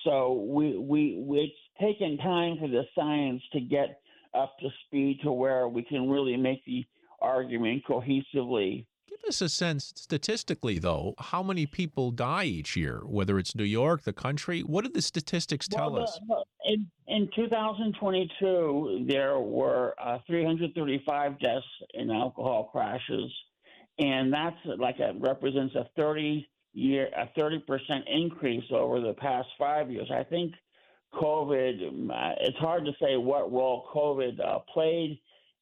So 0.04 0.44
we, 0.48 0.78
we, 0.78 1.22
it's 1.38 1.52
taken 1.80 2.16
time 2.18 2.56
for 2.60 2.68
the 2.68 2.84
science 2.94 3.42
to 3.52 3.60
get 3.60 4.00
up 4.34 4.56
to 4.60 4.68
speed 4.86 5.20
to 5.22 5.32
where 5.32 5.68
we 5.68 5.82
can 5.82 6.08
really 6.08 6.36
make 6.36 6.64
the 6.64 6.84
argument 7.20 7.82
cohesively. 7.88 8.86
Give 9.08 9.18
us 9.28 9.40
a 9.40 9.48
sense 9.48 9.92
statistically, 9.96 10.78
though, 10.78 11.14
how 11.18 11.42
many 11.42 11.66
people 11.66 12.10
die 12.10 12.44
each 12.44 12.76
year, 12.76 13.02
whether 13.04 13.38
it's 13.38 13.54
New 13.54 13.64
York, 13.64 14.02
the 14.02 14.12
country? 14.12 14.60
What 14.60 14.84
do 14.84 14.90
the 14.90 15.02
statistics 15.02 15.66
tell 15.66 15.92
well, 15.92 16.04
us? 16.04 16.20
in, 16.66 16.86
in 17.06 17.28
2022, 17.34 19.06
there 19.08 19.38
were 19.40 19.94
uh, 20.00 20.18
335 20.26 21.40
deaths 21.40 21.64
in 21.94 22.10
alcohol 22.10 22.68
crashes, 22.70 23.32
and 23.98 24.32
that's 24.32 24.56
like 24.78 24.98
a, 25.00 25.14
represents 25.18 25.74
a 25.74 25.88
30 25.96 26.46
year, 26.78 27.08
a 27.16 27.28
30 27.38 27.60
percent 27.60 28.04
increase 28.06 28.64
over 28.70 29.00
the 29.00 29.14
past 29.14 29.48
five 29.58 29.90
years. 29.90 30.10
I 30.12 30.24
think 30.24 30.54
COVID. 31.14 32.10
Uh, 32.10 32.34
it's 32.40 32.58
hard 32.58 32.84
to 32.84 32.92
say 33.00 33.16
what 33.16 33.52
role 33.52 33.88
COVID 33.94 34.40
uh, 34.44 34.58
played 34.72 35.18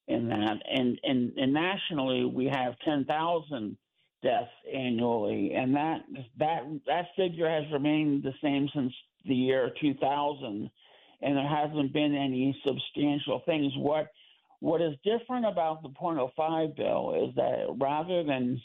in 0.08 0.28
that. 0.28 0.56
And, 0.70 0.98
and 1.02 1.32
and 1.36 1.52
nationally, 1.52 2.24
we 2.24 2.46
have 2.46 2.78
10,000 2.84 3.76
deaths 4.22 4.50
annually, 4.72 5.52
and 5.54 5.74
that 5.76 6.00
that 6.38 6.62
that 6.86 7.06
figure 7.16 7.48
has 7.48 7.70
remained 7.72 8.22
the 8.22 8.32
same 8.42 8.68
since 8.74 8.92
the 9.26 9.34
year 9.34 9.70
2000, 9.80 10.70
and 11.22 11.36
there 11.36 11.48
hasn't 11.48 11.92
been 11.92 12.14
any 12.14 12.58
substantial 12.66 13.42
things. 13.46 13.72
What 13.76 14.08
what 14.60 14.80
is 14.80 14.94
different 15.04 15.46
about 15.46 15.82
the 15.82 15.90
.05 15.90 16.76
bill 16.76 17.28
is 17.28 17.34
that 17.36 17.76
rather 17.78 18.24
than 18.24 18.60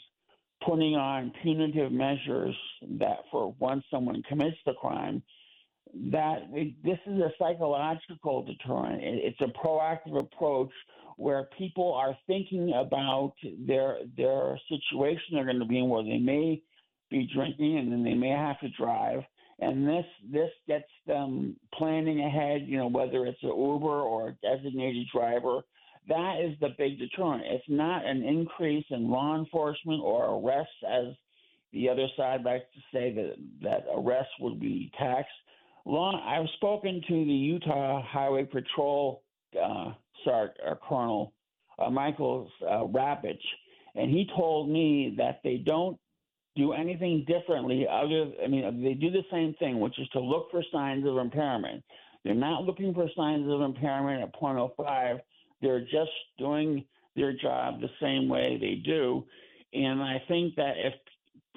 putting 0.66 0.94
on 0.94 1.32
punitive 1.42 1.92
measures 1.92 2.56
that 2.98 3.18
for 3.30 3.54
once 3.58 3.84
someone 3.90 4.22
commits 4.28 4.56
the 4.66 4.74
crime, 4.74 5.22
that 6.10 6.50
this 6.82 6.98
is 7.06 7.18
a 7.20 7.30
psychological 7.38 8.44
deterrent. 8.44 9.02
It's 9.02 9.40
a 9.40 9.66
proactive 9.66 10.18
approach 10.20 10.70
where 11.16 11.48
people 11.58 11.92
are 11.94 12.16
thinking 12.26 12.72
about 12.74 13.34
their 13.66 13.98
their 14.16 14.58
situation 14.68 15.34
they're 15.34 15.44
going 15.44 15.58
to 15.58 15.66
be 15.66 15.78
in, 15.78 15.88
where 15.88 16.02
they 16.02 16.18
may 16.18 16.62
be 17.10 17.28
drinking 17.34 17.78
and 17.78 17.92
then 17.92 18.02
they 18.02 18.14
may 18.14 18.30
have 18.30 18.58
to 18.60 18.68
drive, 18.70 19.22
and 19.60 19.86
this 19.86 20.06
this 20.30 20.50
gets 20.66 20.88
them 21.06 21.56
planning 21.74 22.20
ahead. 22.20 22.62
You 22.66 22.78
know, 22.78 22.88
whether 22.88 23.26
it's 23.26 23.42
an 23.42 23.50
Uber 23.50 24.00
or 24.02 24.28
a 24.28 24.36
designated 24.42 25.06
driver. 25.14 25.60
That 26.08 26.40
is 26.40 26.58
the 26.60 26.70
big 26.76 26.98
deterrent. 26.98 27.44
It's 27.46 27.64
not 27.68 28.04
an 28.04 28.22
increase 28.22 28.84
in 28.90 29.10
law 29.10 29.36
enforcement 29.36 30.02
or 30.02 30.40
arrests, 30.40 30.74
as 30.88 31.14
the 31.72 31.88
other 31.88 32.06
side 32.16 32.42
likes 32.42 32.64
to 32.74 32.80
say 32.92 33.12
that 33.14 33.34
that 33.62 33.86
arrests 33.94 34.32
would 34.40 34.60
be 34.60 34.90
taxed 34.98 35.30
Long, 35.84 36.22
I've 36.24 36.48
spoken 36.56 37.02
to 37.08 37.24
the 37.24 37.32
Utah 37.32 38.02
Highway 38.06 38.44
Patrol 38.44 39.22
uh, 39.60 39.92
Sergeant 40.24 40.56
uh, 40.66 40.74
Colonel 40.88 41.32
uh, 41.78 41.90
Michael 41.90 42.48
uh, 42.62 42.84
Rapich, 42.84 43.42
and 43.96 44.10
he 44.10 44.28
told 44.36 44.70
me 44.70 45.14
that 45.18 45.40
they 45.42 45.56
don't 45.56 45.98
do 46.54 46.72
anything 46.72 47.24
differently. 47.26 47.86
Other, 47.90 48.30
I 48.44 48.46
mean, 48.46 48.84
they 48.84 48.94
do 48.94 49.10
the 49.10 49.24
same 49.32 49.54
thing, 49.54 49.80
which 49.80 49.98
is 49.98 50.08
to 50.10 50.20
look 50.20 50.50
for 50.50 50.62
signs 50.72 51.06
of 51.06 51.16
impairment. 51.16 51.82
They're 52.24 52.34
not 52.34 52.62
looking 52.62 52.94
for 52.94 53.08
signs 53.16 53.50
of 53.50 53.62
impairment 53.62 54.22
at 54.22 54.40
.05. 54.40 55.20
They're 55.62 55.80
just 55.80 56.10
doing 56.38 56.84
their 57.16 57.32
job 57.32 57.80
the 57.80 57.90
same 58.00 58.28
way 58.28 58.58
they 58.60 58.82
do. 58.84 59.24
And 59.72 60.02
I 60.02 60.22
think 60.28 60.54
that 60.56 60.74
if 60.76 60.94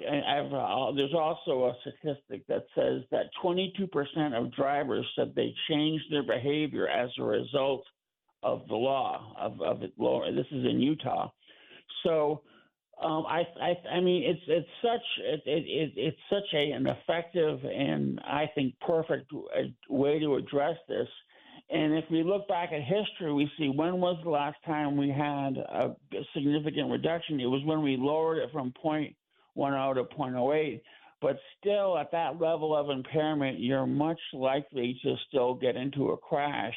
uh, 0.00 0.92
there's 0.92 1.14
also 1.14 1.66
a 1.66 1.74
statistic 1.80 2.46
that 2.48 2.66
says 2.74 3.02
that 3.10 3.30
22% 3.42 3.88
of 4.34 4.54
drivers 4.54 5.06
said 5.16 5.32
they 5.34 5.54
changed 5.68 6.04
their 6.10 6.22
behavior 6.22 6.86
as 6.88 7.10
a 7.18 7.22
result 7.22 7.84
of 8.42 8.62
the 8.68 8.74
law 8.74 9.34
of, 9.40 9.60
of 9.60 9.82
it. 9.82 9.92
This 10.34 10.46
is 10.52 10.64
in 10.64 10.80
Utah. 10.80 11.30
So 12.04 12.42
um, 13.02 13.24
I, 13.26 13.42
I, 13.60 13.96
I 13.96 14.00
mean, 14.00 14.22
it's 14.24 14.40
it's 14.46 14.68
such 14.82 15.24
it, 15.24 15.42
it, 15.46 15.92
it's 15.96 16.18
such 16.30 16.54
a, 16.54 16.70
an 16.70 16.86
effective 16.86 17.60
and 17.64 18.20
I 18.20 18.50
think 18.54 18.74
perfect 18.80 19.30
way 19.88 20.18
to 20.20 20.36
address 20.36 20.76
this. 20.88 21.08
And 21.68 21.94
if 21.94 22.04
we 22.10 22.22
look 22.22 22.46
back 22.46 22.70
at 22.72 22.82
history, 22.82 23.32
we 23.32 23.50
see 23.58 23.68
when 23.68 24.00
was 24.00 24.18
the 24.22 24.30
last 24.30 24.56
time 24.64 24.96
we 24.96 25.08
had 25.08 25.56
a 25.56 25.96
significant 26.32 26.90
reduction? 26.90 27.40
It 27.40 27.46
was 27.46 27.62
when 27.64 27.82
we 27.82 27.96
lowered 27.96 28.38
it 28.38 28.50
from 28.52 28.72
point 28.80 29.16
1.0 29.56 29.94
to 29.94 30.04
0.08. 30.16 30.80
But 31.20 31.38
still, 31.58 31.98
at 31.98 32.12
that 32.12 32.40
level 32.40 32.76
of 32.76 32.90
impairment, 32.90 33.58
you're 33.58 33.86
much 33.86 34.20
likely 34.32 34.98
to 35.02 35.16
still 35.28 35.54
get 35.54 35.74
into 35.74 36.10
a 36.10 36.16
crash. 36.16 36.76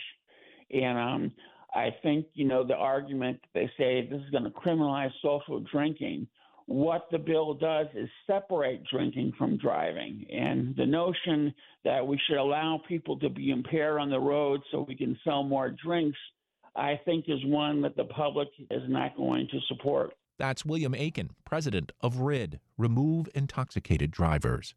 And 0.72 0.98
um, 0.98 1.32
I 1.76 1.90
think, 2.02 2.26
you 2.34 2.46
know, 2.46 2.64
the 2.64 2.76
argument 2.76 3.40
they 3.54 3.70
say 3.78 4.08
this 4.10 4.22
is 4.22 4.30
going 4.32 4.46
to 4.46 4.50
criminalize 4.50 5.12
social 5.22 5.60
drinking. 5.72 6.28
What 6.70 7.08
the 7.10 7.18
bill 7.18 7.56
does 7.56 7.88
is 7.96 8.08
separate 8.28 8.84
drinking 8.92 9.34
from 9.40 9.58
driving. 9.58 10.24
And 10.32 10.76
the 10.76 10.86
notion 10.86 11.52
that 11.84 12.06
we 12.06 12.20
should 12.28 12.38
allow 12.38 12.80
people 12.88 13.18
to 13.22 13.30
be 13.30 13.50
impaired 13.50 14.00
on 14.00 14.12
the 14.12 14.20
road 14.20 14.62
so 14.70 14.86
we 14.88 14.96
can 14.96 15.18
sell 15.24 15.42
more 15.42 15.72
drinks, 15.72 16.20
I 16.76 17.00
think, 17.06 17.26
is 17.28 17.44
one 17.44 17.82
that 17.82 17.98
the 17.98 18.04
public 18.04 18.50
is 18.70 18.84
not 18.88 19.18
going 19.18 19.48
to 19.52 19.60
support. 19.68 20.14
That's 20.38 20.64
William 20.64 20.94
Aiken, 20.94 21.32
president 21.44 21.92
of 22.02 22.20
RID, 22.20 22.60
Remove 22.78 23.28
Intoxicated 23.34 24.12
Drivers. 24.12 24.76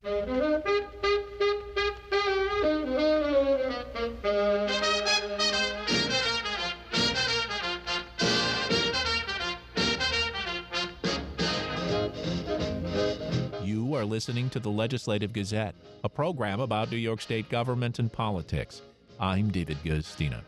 Are 14.02 14.06
listening 14.06 14.50
to 14.50 14.58
the 14.58 14.68
Legislative 14.68 15.32
Gazette, 15.32 15.76
a 16.02 16.08
program 16.08 16.58
about 16.58 16.90
New 16.90 16.96
York 16.96 17.20
State 17.20 17.48
government 17.48 18.00
and 18.00 18.12
politics. 18.12 18.82
I'm 19.20 19.48
David 19.52 19.78
Guistina. 19.84 20.40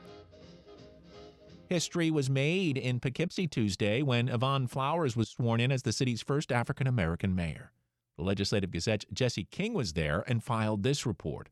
History 1.68 2.10
was 2.10 2.28
made 2.28 2.76
in 2.76 2.98
Poughkeepsie 2.98 3.46
Tuesday 3.46 4.02
when 4.02 4.28
Yvonne 4.28 4.66
Flowers 4.66 5.16
was 5.16 5.28
sworn 5.28 5.60
in 5.60 5.70
as 5.70 5.82
the 5.82 5.92
city's 5.92 6.20
first 6.20 6.50
African 6.50 6.88
American 6.88 7.36
mayor. 7.36 7.70
The 8.16 8.24
Legislative 8.24 8.72
Gazette's 8.72 9.06
Jesse 9.12 9.46
King 9.52 9.72
was 9.72 9.92
there 9.92 10.24
and 10.26 10.42
filed 10.42 10.82
this 10.82 11.06
report. 11.06 11.48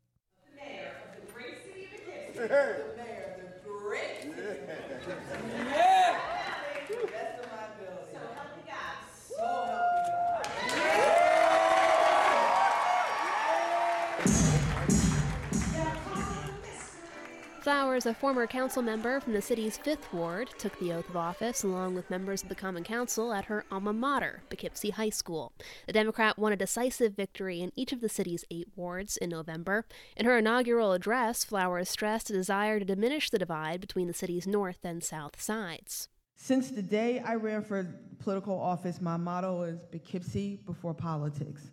Flowers, 17.63 18.07
a 18.07 18.15
former 18.15 18.45
council 18.49 18.83
member 18.83 19.21
from 19.21 19.35
the 19.35 19.41
city's 19.41 19.79
5th 19.79 20.13
Ward, 20.13 20.51
took 20.59 20.77
the 20.81 20.93
oath 20.93 21.09
of 21.09 21.17
office 21.17 21.63
along 21.63 21.95
with 21.95 22.11
members 22.11 22.43
of 22.43 22.49
the 22.49 22.57
Common 22.57 22.83
Council 22.83 23.33
at 23.33 23.45
her 23.45 23.65
alma 23.71 23.93
mater, 23.93 24.43
Poughkeepsie 24.51 24.91
High 24.91 25.11
School. 25.11 25.53
The 25.87 25.93
Democrat 25.93 26.37
won 26.37 26.53
a 26.53 26.57
decisive 26.57 27.15
victory 27.15 27.61
in 27.61 27.71
each 27.77 27.93
of 27.93 28.01
the 28.01 28.09
city's 28.09 28.45
eight 28.51 28.67
wards 28.75 29.17
in 29.17 29.31
November. 29.31 29.85
In 30.17 30.27
her 30.27 30.39
inaugural 30.39 30.91
address, 30.91 31.45
Flowers 31.45 31.89
stressed 31.89 32.31
a 32.31 32.33
desire 32.33 32.81
to 32.81 32.85
diminish 32.85 33.31
the 33.31 33.39
divide 33.39 33.81
between 33.81 34.09
the 34.09 34.13
city's 34.13 34.45
north 34.45 34.81
and 34.83 35.01
south 35.05 35.41
sides. 35.41 36.09
Since 36.35 36.73
the 36.73 36.83
day 36.83 37.21
I 37.21 37.37
ran 37.37 37.63
for 37.63 37.87
political 38.19 38.61
office, 38.61 39.01
my 39.01 39.17
motto 39.17 39.63
is 39.63 39.79
Poughkeepsie 39.93 40.59
before 40.67 40.95
politics. 40.95 41.71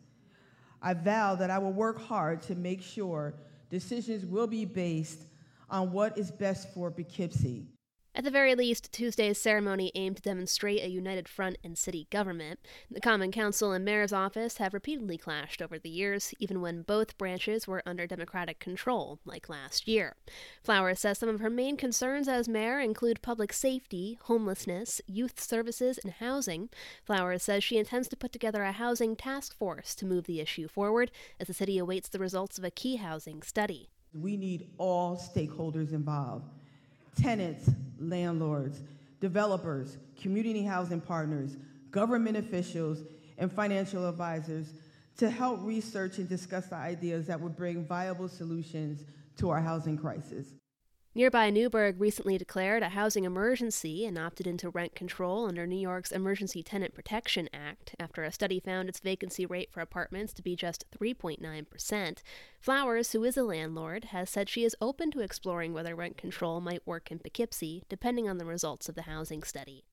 I 0.83 0.93
vow 0.93 1.33
that 1.33 1.49
I 1.49 1.57
will 1.57 1.73
work 1.73 1.99
hard 1.99 2.43
to 2.43 2.53
make 2.53 2.83
sure 2.83 3.33
decisions 3.71 4.23
will 4.23 4.45
be 4.45 4.65
based 4.65 5.23
on 5.69 5.91
what 5.91 6.17
is 6.17 6.31
best 6.31 6.73
for 6.73 6.91
Poughkeepsie. 6.91 7.67
At 8.15 8.23
the 8.23 8.31
very 8.31 8.55
least, 8.55 8.91
Tuesday's 8.91 9.39
ceremony 9.39 9.91
aimed 9.93 10.17
to 10.17 10.21
demonstrate 10.23 10.81
a 10.83 10.89
united 10.89 11.29
front 11.29 11.57
in 11.63 11.75
city 11.75 12.07
government. 12.09 12.59
The 12.89 12.99
Common 12.99 13.31
Council 13.31 13.71
and 13.71 13.85
Mayor's 13.85 14.11
office 14.11 14.57
have 14.57 14.73
repeatedly 14.73 15.17
clashed 15.17 15.61
over 15.61 15.77
the 15.77 15.91
years, 15.91 16.33
even 16.39 16.59
when 16.59 16.81
both 16.81 17.17
branches 17.19 17.67
were 17.67 17.83
under 17.85 18.07
Democratic 18.07 18.59
control, 18.59 19.19
like 19.25 19.47
last 19.47 19.87
year. 19.87 20.15
Flowers 20.63 20.99
says 20.99 21.19
some 21.19 21.29
of 21.29 21.39
her 21.39 21.51
main 21.51 21.77
concerns 21.77 22.27
as 22.27 22.49
mayor 22.49 22.79
include 22.79 23.21
public 23.21 23.53
safety, 23.53 24.17
homelessness, 24.23 25.01
youth 25.05 25.39
services, 25.39 25.99
and 26.03 26.13
housing. 26.13 26.69
Flowers 27.05 27.43
says 27.43 27.63
she 27.63 27.77
intends 27.77 28.07
to 28.09 28.17
put 28.17 28.33
together 28.33 28.63
a 28.63 28.71
housing 28.71 29.15
task 29.15 29.55
force 29.55 29.93
to 29.95 30.05
move 30.05 30.25
the 30.25 30.41
issue 30.41 30.67
forward 30.67 31.11
as 31.39 31.47
the 31.47 31.53
city 31.53 31.77
awaits 31.77 32.09
the 32.09 32.19
results 32.19 32.57
of 32.57 32.63
a 32.63 32.71
key 32.71 32.95
housing 32.95 33.43
study. 33.43 33.91
We 34.13 34.37
need 34.37 34.69
all 34.77 35.17
stakeholders 35.17 35.91
involved 35.93 36.45
tenants, 37.19 37.69
landlords, 37.99 38.81
developers, 39.19 39.97
community 40.21 40.63
housing 40.63 41.01
partners, 41.01 41.57
government 41.91 42.37
officials, 42.37 42.99
and 43.37 43.51
financial 43.51 44.07
advisors 44.07 44.73
to 45.17 45.29
help 45.29 45.59
research 45.63 46.17
and 46.17 46.29
discuss 46.29 46.67
the 46.67 46.75
ideas 46.75 47.27
that 47.27 47.39
would 47.39 47.57
bring 47.57 47.85
viable 47.85 48.29
solutions 48.29 49.03
to 49.37 49.49
our 49.49 49.59
housing 49.59 49.97
crisis. 49.97 50.47
Nearby 51.15 51.49
Newburgh 51.49 51.99
recently 51.99 52.37
declared 52.37 52.83
a 52.83 52.89
housing 52.89 53.23
emergency 53.23 54.05
and 54.05 54.15
opted 54.15 54.45
into 54.45 54.69
rent 54.69 54.93
control 54.93 55.47
under 55.47 55.65
New 55.65 55.79
York's 55.79 56.11
Emergency 56.11 56.61
Tenant 56.61 56.93
Protection 56.93 57.49
Act 57.51 57.95
after 57.99 58.23
a 58.23 58.31
study 58.31 58.59
found 58.59 58.87
its 58.87 58.99
vacancy 58.99 59.43
rate 59.43 59.71
for 59.71 59.81
apartments 59.81 60.33
to 60.33 60.43
be 60.43 60.55
just 60.55 60.85
3.9%. 60.91 62.17
Flowers, 62.59 63.11
who 63.11 63.23
is 63.23 63.37
a 63.37 63.43
landlord, 63.43 64.05
has 64.05 64.29
said 64.29 64.49
she 64.49 64.63
is 64.63 64.75
open 64.79 65.09
to 65.09 65.21
exploring 65.21 65.73
whether 65.73 65.95
rent 65.95 66.15
control 66.15 66.61
might 66.61 66.85
work 66.85 67.09
in 67.09 67.17
Poughkeepsie, 67.17 67.83
depending 67.89 68.29
on 68.29 68.37
the 68.37 68.45
results 68.45 68.87
of 68.87 68.93
the 68.93 69.01
housing 69.01 69.41
study. 69.41 69.85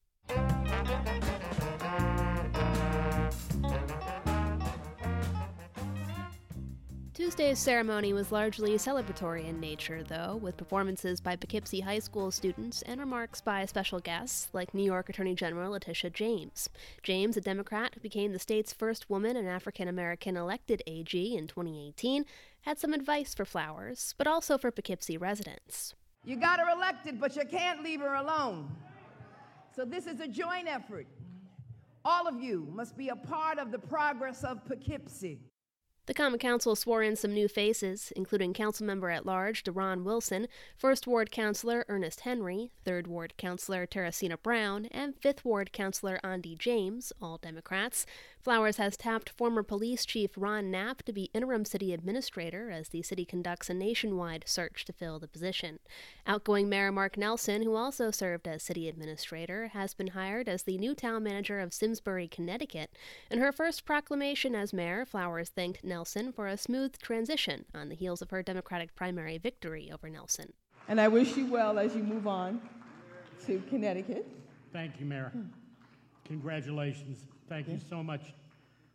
Tuesday's 7.16 7.58
ceremony 7.58 8.12
was 8.12 8.30
largely 8.30 8.72
celebratory 8.72 9.46
in 9.46 9.58
nature, 9.58 10.02
though, 10.02 10.36
with 10.36 10.58
performances 10.58 11.18
by 11.18 11.34
Poughkeepsie 11.34 11.80
High 11.80 12.00
School 12.00 12.30
students 12.30 12.82
and 12.82 13.00
remarks 13.00 13.40
by 13.40 13.64
special 13.64 14.00
guests 14.00 14.50
like 14.52 14.74
New 14.74 14.82
York 14.82 15.08
Attorney 15.08 15.34
General 15.34 15.70
Letitia 15.70 16.10
James. 16.10 16.68
James, 17.02 17.34
a 17.38 17.40
Democrat 17.40 17.94
who 17.94 18.00
became 18.00 18.34
the 18.34 18.38
state's 18.38 18.74
first 18.74 19.08
woman 19.08 19.34
and 19.34 19.48
African 19.48 19.88
American 19.88 20.36
elected 20.36 20.82
AG 20.86 21.34
in 21.34 21.46
2018, 21.46 22.26
had 22.60 22.78
some 22.78 22.92
advice 22.92 23.32
for 23.32 23.46
Flowers, 23.46 24.14
but 24.18 24.26
also 24.26 24.58
for 24.58 24.70
Poughkeepsie 24.70 25.16
residents. 25.16 25.94
You 26.22 26.36
got 26.36 26.60
her 26.60 26.68
elected, 26.68 27.18
but 27.18 27.34
you 27.34 27.46
can't 27.46 27.82
leave 27.82 28.00
her 28.00 28.16
alone. 28.16 28.70
So 29.74 29.86
this 29.86 30.06
is 30.06 30.20
a 30.20 30.28
joint 30.28 30.68
effort. 30.68 31.06
All 32.04 32.28
of 32.28 32.42
you 32.42 32.68
must 32.74 32.94
be 32.94 33.08
a 33.08 33.16
part 33.16 33.58
of 33.58 33.72
the 33.72 33.78
progress 33.78 34.44
of 34.44 34.62
Poughkeepsie. 34.66 35.40
The 36.06 36.14
Common 36.14 36.38
Council 36.38 36.76
swore 36.76 37.02
in 37.02 37.16
some 37.16 37.34
new 37.34 37.48
faces, 37.48 38.12
including 38.14 38.54
Councilmember 38.54 39.12
at 39.12 39.26
Large 39.26 39.64
Deron 39.64 40.04
Wilson, 40.04 40.46
First 40.76 41.08
Ward 41.08 41.32
Councilor 41.32 41.84
Ernest 41.88 42.20
Henry, 42.20 42.70
Third 42.84 43.08
Ward 43.08 43.34
Councilor 43.36 43.88
Teresina 43.88 44.40
Brown, 44.40 44.86
and 44.86 45.16
Fifth 45.16 45.44
Ward 45.44 45.72
Councilor 45.72 46.20
Andy 46.22 46.54
James, 46.54 47.12
all 47.20 47.38
Democrats. 47.38 48.06
Flowers 48.46 48.76
has 48.76 48.96
tapped 48.96 49.30
former 49.30 49.64
police 49.64 50.06
chief 50.06 50.30
Ron 50.36 50.70
Knapp 50.70 51.02
to 51.02 51.12
be 51.12 51.30
interim 51.34 51.64
city 51.64 51.92
administrator 51.92 52.70
as 52.70 52.90
the 52.90 53.02
city 53.02 53.24
conducts 53.24 53.68
a 53.68 53.74
nationwide 53.74 54.44
search 54.46 54.84
to 54.84 54.92
fill 54.92 55.18
the 55.18 55.26
position. 55.26 55.80
Outgoing 56.28 56.68
Mayor 56.68 56.92
Marc 56.92 57.16
Nelson, 57.16 57.62
who 57.62 57.74
also 57.74 58.12
served 58.12 58.46
as 58.46 58.62
city 58.62 58.88
administrator, 58.88 59.66
has 59.72 59.94
been 59.94 60.06
hired 60.06 60.48
as 60.48 60.62
the 60.62 60.78
new 60.78 60.94
town 60.94 61.24
manager 61.24 61.58
of 61.58 61.74
Simsbury, 61.74 62.28
Connecticut. 62.28 62.92
In 63.32 63.40
her 63.40 63.50
first 63.50 63.84
proclamation 63.84 64.54
as 64.54 64.72
mayor, 64.72 65.04
Flowers 65.04 65.48
thanked 65.48 65.82
Nelson 65.82 66.30
for 66.30 66.46
a 66.46 66.56
smooth 66.56 66.96
transition 66.98 67.64
on 67.74 67.88
the 67.88 67.96
heels 67.96 68.22
of 68.22 68.30
her 68.30 68.44
Democratic 68.44 68.94
primary 68.94 69.38
victory 69.38 69.90
over 69.92 70.08
Nelson. 70.08 70.52
And 70.86 71.00
I 71.00 71.08
wish 71.08 71.36
you 71.36 71.46
well 71.46 71.80
as 71.80 71.96
you 71.96 72.04
move 72.04 72.28
on 72.28 72.60
to 73.46 73.60
Connecticut. 73.68 74.24
Thank 74.72 75.00
you, 75.00 75.06
Mayor. 75.06 75.30
Hmm. 75.32 75.65
Congratulations. 76.26 77.18
Thank 77.48 77.68
you 77.68 77.78
so 77.88 78.02
much. 78.02 78.22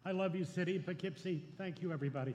I 0.05 0.11
love 0.11 0.35
you, 0.35 0.43
City 0.43 0.79
Poughkeepsie. 0.79 1.43
Thank 1.57 1.81
you, 1.81 1.93
everybody. 1.93 2.33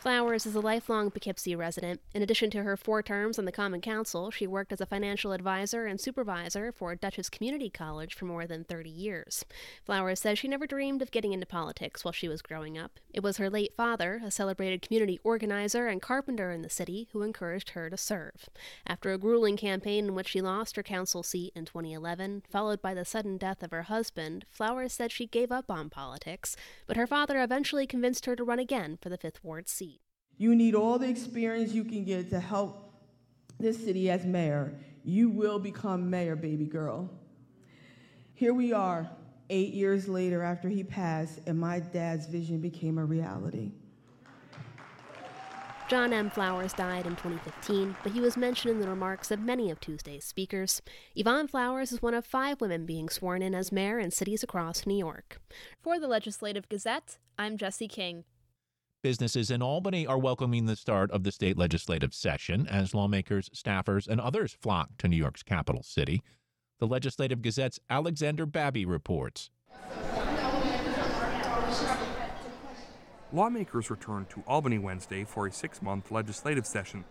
Flowers 0.00 0.46
is 0.46 0.54
a 0.54 0.60
lifelong 0.60 1.10
Poughkeepsie 1.10 1.54
resident. 1.54 2.00
In 2.14 2.22
addition 2.22 2.48
to 2.52 2.62
her 2.62 2.74
four 2.74 3.02
terms 3.02 3.38
on 3.38 3.44
the 3.44 3.52
Common 3.52 3.82
Council, 3.82 4.30
she 4.30 4.46
worked 4.46 4.72
as 4.72 4.80
a 4.80 4.86
financial 4.86 5.32
advisor 5.32 5.84
and 5.84 6.00
supervisor 6.00 6.72
for 6.72 6.94
Dutchess 6.94 7.28
Community 7.28 7.68
College 7.68 8.14
for 8.14 8.24
more 8.24 8.46
than 8.46 8.64
30 8.64 8.88
years. 8.88 9.44
Flowers 9.84 10.20
says 10.20 10.38
she 10.38 10.48
never 10.48 10.66
dreamed 10.66 11.02
of 11.02 11.10
getting 11.10 11.34
into 11.34 11.44
politics 11.44 12.02
while 12.02 12.12
she 12.12 12.28
was 12.28 12.40
growing 12.40 12.78
up. 12.78 12.92
It 13.12 13.22
was 13.22 13.36
her 13.36 13.50
late 13.50 13.74
father, 13.76 14.22
a 14.24 14.30
celebrated 14.30 14.80
community 14.80 15.20
organizer 15.22 15.86
and 15.86 16.00
carpenter 16.00 16.50
in 16.50 16.62
the 16.62 16.70
city, 16.70 17.08
who 17.12 17.20
encouraged 17.20 17.70
her 17.70 17.90
to 17.90 17.98
serve. 17.98 18.48
After 18.86 19.12
a 19.12 19.18
grueling 19.18 19.58
campaign 19.58 20.06
in 20.06 20.14
which 20.14 20.28
she 20.28 20.40
lost 20.40 20.76
her 20.76 20.82
council 20.82 21.22
seat 21.22 21.52
in 21.54 21.66
2011, 21.66 22.44
followed 22.50 22.80
by 22.80 22.94
the 22.94 23.04
sudden 23.04 23.36
death 23.36 23.62
of 23.62 23.70
her 23.70 23.82
husband, 23.82 24.46
Flowers 24.48 24.94
said 24.94 25.12
she 25.12 25.26
gave 25.26 25.52
up 25.52 25.70
on 25.70 25.90
politics, 25.90 26.56
but 26.86 26.96
her 26.96 27.06
father 27.06 27.42
eventually 27.42 27.86
convinced 27.86 28.24
her 28.24 28.34
to 28.34 28.42
run 28.42 28.58
again 28.58 28.96
for 29.02 29.10
the 29.10 29.18
Fifth 29.18 29.44
Ward 29.44 29.68
seat. 29.68 29.89
You 30.40 30.54
need 30.54 30.74
all 30.74 30.98
the 30.98 31.06
experience 31.06 31.74
you 31.74 31.84
can 31.84 32.02
get 32.02 32.30
to 32.30 32.40
help 32.40 32.94
this 33.58 33.76
city 33.76 34.08
as 34.08 34.24
mayor. 34.24 34.72
You 35.04 35.28
will 35.28 35.58
become 35.58 36.08
mayor, 36.08 36.34
baby 36.34 36.64
girl. 36.64 37.10
Here 38.32 38.54
we 38.54 38.72
are, 38.72 39.06
eight 39.50 39.74
years 39.74 40.08
later 40.08 40.42
after 40.42 40.70
he 40.70 40.82
passed, 40.82 41.40
and 41.46 41.60
my 41.60 41.80
dad's 41.80 42.26
vision 42.26 42.58
became 42.58 42.96
a 42.96 43.04
reality. 43.04 43.72
John 45.90 46.14
M. 46.14 46.30
Flowers 46.30 46.72
died 46.72 47.04
in 47.04 47.16
2015, 47.16 47.96
but 48.02 48.12
he 48.12 48.22
was 48.22 48.38
mentioned 48.38 48.76
in 48.76 48.80
the 48.80 48.88
remarks 48.88 49.30
of 49.30 49.40
many 49.40 49.70
of 49.70 49.78
Tuesday's 49.78 50.24
speakers. 50.24 50.80
Yvonne 51.14 51.48
Flowers 51.48 51.92
is 51.92 52.00
one 52.00 52.14
of 52.14 52.24
five 52.24 52.62
women 52.62 52.86
being 52.86 53.10
sworn 53.10 53.42
in 53.42 53.54
as 53.54 53.70
mayor 53.70 53.98
in 53.98 54.10
cities 54.10 54.42
across 54.42 54.86
New 54.86 54.96
York. 54.96 55.38
For 55.82 56.00
the 56.00 56.08
Legislative 56.08 56.66
Gazette, 56.70 57.18
I'm 57.38 57.58
Jesse 57.58 57.88
King. 57.88 58.24
Businesses 59.02 59.50
in 59.50 59.62
Albany 59.62 60.06
are 60.06 60.18
welcoming 60.18 60.66
the 60.66 60.76
start 60.76 61.10
of 61.10 61.24
the 61.24 61.32
state 61.32 61.56
legislative 61.56 62.12
session 62.12 62.66
as 62.66 62.94
lawmakers, 62.94 63.48
staffers, 63.48 64.06
and 64.06 64.20
others 64.20 64.54
flock 64.60 64.90
to 64.98 65.08
New 65.08 65.16
York's 65.16 65.42
capital 65.42 65.82
city. 65.82 66.22
The 66.80 66.86
Legislative 66.86 67.40
Gazette's 67.40 67.80
Alexander 67.88 68.44
Babby 68.44 68.84
reports. 68.84 69.48
Lawmakers 73.32 73.88
returned 73.88 74.28
to 74.28 74.42
Albany 74.46 74.76
Wednesday 74.76 75.24
for 75.24 75.46
a 75.46 75.52
six 75.52 75.80
month 75.80 76.10
legislative 76.10 76.66
session. 76.66 77.06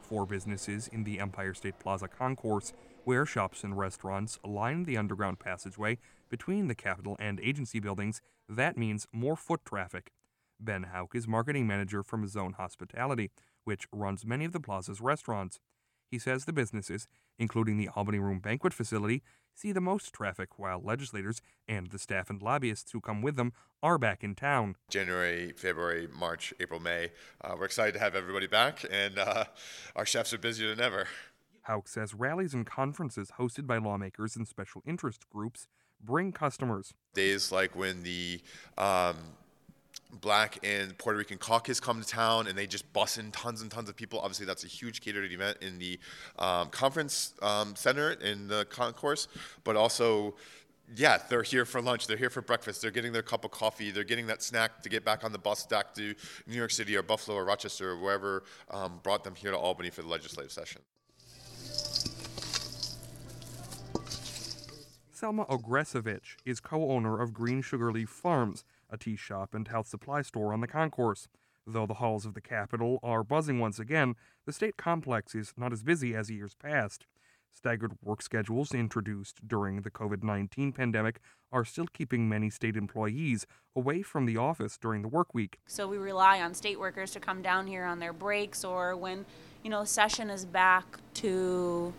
Four 0.00 0.26
businesses 0.26 0.86
in 0.86 1.02
the 1.02 1.18
Empire 1.18 1.54
State 1.54 1.80
Plaza 1.80 2.06
concourse, 2.06 2.72
where 3.02 3.26
shops 3.26 3.64
and 3.64 3.76
restaurants 3.76 4.38
line 4.44 4.84
the 4.84 4.96
underground 4.96 5.40
passageway 5.40 5.98
between 6.28 6.68
the 6.68 6.76
Capitol 6.76 7.16
and 7.18 7.40
agency 7.40 7.80
buildings, 7.80 8.22
that 8.48 8.76
means 8.76 9.08
more 9.12 9.34
foot 9.34 9.64
traffic. 9.64 10.12
Ben 10.64 10.84
Hauk 10.84 11.14
is 11.14 11.26
marketing 11.26 11.66
manager 11.66 12.02
from 12.02 12.26
Zone 12.26 12.54
Hospitality, 12.54 13.30
which 13.64 13.86
runs 13.92 14.24
many 14.24 14.44
of 14.44 14.52
the 14.52 14.60
plaza's 14.60 15.00
restaurants. 15.00 15.58
He 16.10 16.18
says 16.18 16.44
the 16.44 16.52
businesses, 16.52 17.08
including 17.38 17.78
the 17.78 17.88
Albany 17.96 18.18
Room 18.18 18.38
banquet 18.38 18.74
facility, 18.74 19.22
see 19.54 19.72
the 19.72 19.80
most 19.80 20.12
traffic, 20.12 20.58
while 20.58 20.80
legislators 20.80 21.40
and 21.66 21.88
the 21.88 21.98
staff 21.98 22.30
and 22.30 22.42
lobbyists 22.42 22.92
who 22.92 23.00
come 23.00 23.22
with 23.22 23.36
them 23.36 23.52
are 23.82 23.98
back 23.98 24.22
in 24.22 24.34
town. 24.34 24.76
January, 24.90 25.52
February, 25.52 26.06
March, 26.06 26.52
April, 26.60 26.80
May. 26.80 27.12
Uh, 27.40 27.56
we're 27.58 27.64
excited 27.64 27.94
to 27.94 28.00
have 28.00 28.14
everybody 28.14 28.46
back, 28.46 28.84
and 28.90 29.18
uh, 29.18 29.44
our 29.96 30.06
chefs 30.06 30.32
are 30.32 30.38
busier 30.38 30.74
than 30.74 30.84
ever. 30.84 31.06
Hauk 31.62 31.88
says 31.88 32.12
rallies 32.12 32.54
and 32.54 32.66
conferences 32.66 33.32
hosted 33.38 33.66
by 33.66 33.78
lawmakers 33.78 34.36
and 34.36 34.46
special 34.46 34.82
interest 34.84 35.28
groups 35.30 35.66
bring 36.02 36.32
customers. 36.32 36.92
Days 37.14 37.52
like 37.52 37.76
when 37.76 38.02
the 38.02 38.40
um, 38.76 39.16
Black 40.20 40.58
and 40.62 40.96
Puerto 40.98 41.18
Rican 41.18 41.38
caucus 41.38 41.80
come 41.80 42.00
to 42.00 42.06
town 42.06 42.46
and 42.46 42.56
they 42.56 42.66
just 42.66 42.90
bus 42.92 43.18
in 43.18 43.30
tons 43.30 43.62
and 43.62 43.70
tons 43.70 43.88
of 43.88 43.96
people. 43.96 44.20
Obviously, 44.20 44.46
that's 44.46 44.64
a 44.64 44.68
huge 44.68 45.00
catered 45.00 45.30
event 45.30 45.58
in 45.60 45.78
the 45.78 45.98
um, 46.38 46.68
conference 46.68 47.34
um, 47.42 47.74
center 47.74 48.12
in 48.12 48.48
the 48.48 48.66
concourse, 48.66 49.28
but 49.64 49.76
also. 49.76 50.34
Yeah, 50.94 51.18
they're 51.30 51.44
here 51.44 51.64
for 51.64 51.80
lunch. 51.80 52.06
They're 52.06 52.18
here 52.18 52.28
for 52.28 52.42
breakfast. 52.42 52.82
They're 52.82 52.90
getting 52.90 53.12
their 53.12 53.22
cup 53.22 53.46
of 53.46 53.50
coffee. 53.50 53.90
They're 53.92 54.04
getting 54.04 54.26
that 54.26 54.42
snack 54.42 54.82
to 54.82 54.90
get 54.90 55.06
back 55.06 55.24
on 55.24 55.32
the 55.32 55.38
bus 55.38 55.64
back 55.64 55.94
to 55.94 56.14
New 56.46 56.56
York 56.56 56.70
City 56.70 56.96
or 56.96 57.02
Buffalo 57.02 57.38
or 57.38 57.46
Rochester 57.46 57.92
or 57.92 57.98
wherever 57.98 58.42
um, 58.70 59.00
brought 59.02 59.24
them 59.24 59.34
here 59.34 59.52
to 59.52 59.56
Albany 59.56 59.88
for 59.88 60.02
the 60.02 60.08
legislative 60.08 60.52
session. 60.52 60.82
Selma 65.22 65.44
Ogresovich 65.44 66.34
is 66.44 66.58
co 66.58 66.90
owner 66.90 67.22
of 67.22 67.32
Green 67.32 67.62
Sugar 67.62 67.92
Leaf 67.92 68.08
Farms, 68.08 68.64
a 68.92 68.98
tea 68.98 69.16
shop 69.16 69.54
and 69.54 69.66
health 69.66 69.88
supply 69.88 70.22
store 70.22 70.52
on 70.52 70.60
the 70.60 70.68
concourse. 70.68 71.26
Though 71.66 71.86
the 71.86 71.94
halls 71.94 72.26
of 72.26 72.34
the 72.34 72.40
Capitol 72.40 72.98
are 73.02 73.24
buzzing 73.24 73.58
once 73.58 73.78
again, 73.78 74.14
the 74.46 74.52
state 74.52 74.76
complex 74.76 75.34
is 75.34 75.54
not 75.56 75.72
as 75.72 75.82
busy 75.82 76.14
as 76.14 76.30
years 76.30 76.54
past. 76.54 77.06
Staggered 77.54 77.92
work 78.02 78.22
schedules 78.22 78.72
introduced 78.72 79.46
during 79.46 79.82
the 79.82 79.90
COVID 79.90 80.22
19 80.22 80.72
pandemic 80.72 81.20
are 81.52 81.64
still 81.64 81.86
keeping 81.92 82.28
many 82.28 82.48
state 82.48 82.76
employees 82.76 83.46
away 83.76 84.02
from 84.02 84.26
the 84.26 84.38
office 84.38 84.78
during 84.78 85.02
the 85.02 85.08
work 85.08 85.34
week. 85.34 85.58
So 85.66 85.86
we 85.86 85.98
rely 85.98 86.40
on 86.40 86.54
state 86.54 86.80
workers 86.80 87.10
to 87.12 87.20
come 87.20 87.42
down 87.42 87.66
here 87.66 87.84
on 87.84 87.98
their 87.98 88.14
breaks 88.14 88.64
or 88.64 88.96
when, 88.96 89.26
you 89.62 89.70
know, 89.70 89.84
session 89.84 90.30
is 90.30 90.46
back 90.46 90.98
to 91.14 91.92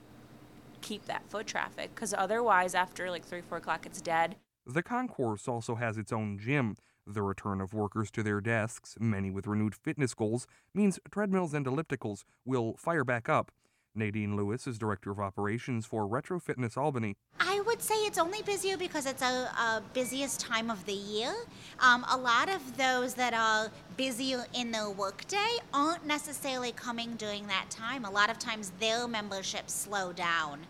keep 0.81 1.05
that 1.05 1.23
foot 1.29 1.47
traffic 1.47 1.93
because 1.95 2.13
otherwise 2.13 2.75
after 2.75 3.09
like 3.09 3.23
3 3.23 3.41
4 3.41 3.59
o'clock 3.59 3.85
it's 3.85 4.01
dead 4.01 4.35
the 4.65 4.83
concourse 4.83 5.47
also 5.47 5.75
has 5.75 5.97
its 5.97 6.11
own 6.11 6.37
gym. 6.37 6.75
The 7.05 7.21
return 7.21 7.59
of 7.59 7.73
workers 7.73 8.09
to 8.11 8.23
their 8.23 8.39
desks, 8.39 8.95
many 8.99 9.29
with 9.29 9.45
renewed 9.45 9.75
fitness 9.75 10.13
goals, 10.13 10.47
means 10.73 10.99
treadmills 11.11 11.53
and 11.53 11.65
ellipticals 11.65 12.23
will 12.45 12.77
fire 12.77 13.03
back 13.03 13.27
up. 13.27 13.51
Nadine 13.95 14.35
Lewis 14.35 14.65
is 14.65 14.79
Director 14.79 15.11
of 15.11 15.19
Operations 15.19 15.85
for 15.85 16.07
Retro 16.07 16.39
Fitness 16.39 16.77
Albany. 16.77 17.15
I 17.39 17.61
would 17.61 17.81
say 17.81 17.93
it's 18.05 18.17
only 18.17 18.41
busier 18.41 18.75
because 18.75 19.05
it's 19.05 19.21
a, 19.21 19.25
a 19.25 19.83
busiest 19.93 20.39
time 20.39 20.71
of 20.71 20.83
the 20.85 20.93
year. 20.93 21.33
Um, 21.79 22.03
a 22.09 22.17
lot 22.17 22.49
of 22.49 22.77
those 22.77 23.13
that 23.15 23.33
are 23.33 23.69
busier 23.95 24.45
in 24.55 24.71
their 24.71 24.89
workday 24.89 25.57
aren't 25.73 26.07
necessarily 26.07 26.71
coming 26.71 27.15
during 27.17 27.45
that 27.47 27.69
time. 27.69 28.05
A 28.05 28.09
lot 28.09 28.31
of 28.31 28.39
times 28.39 28.71
their 28.79 29.07
memberships 29.07 29.73
slow 29.73 30.11
down 30.11 30.61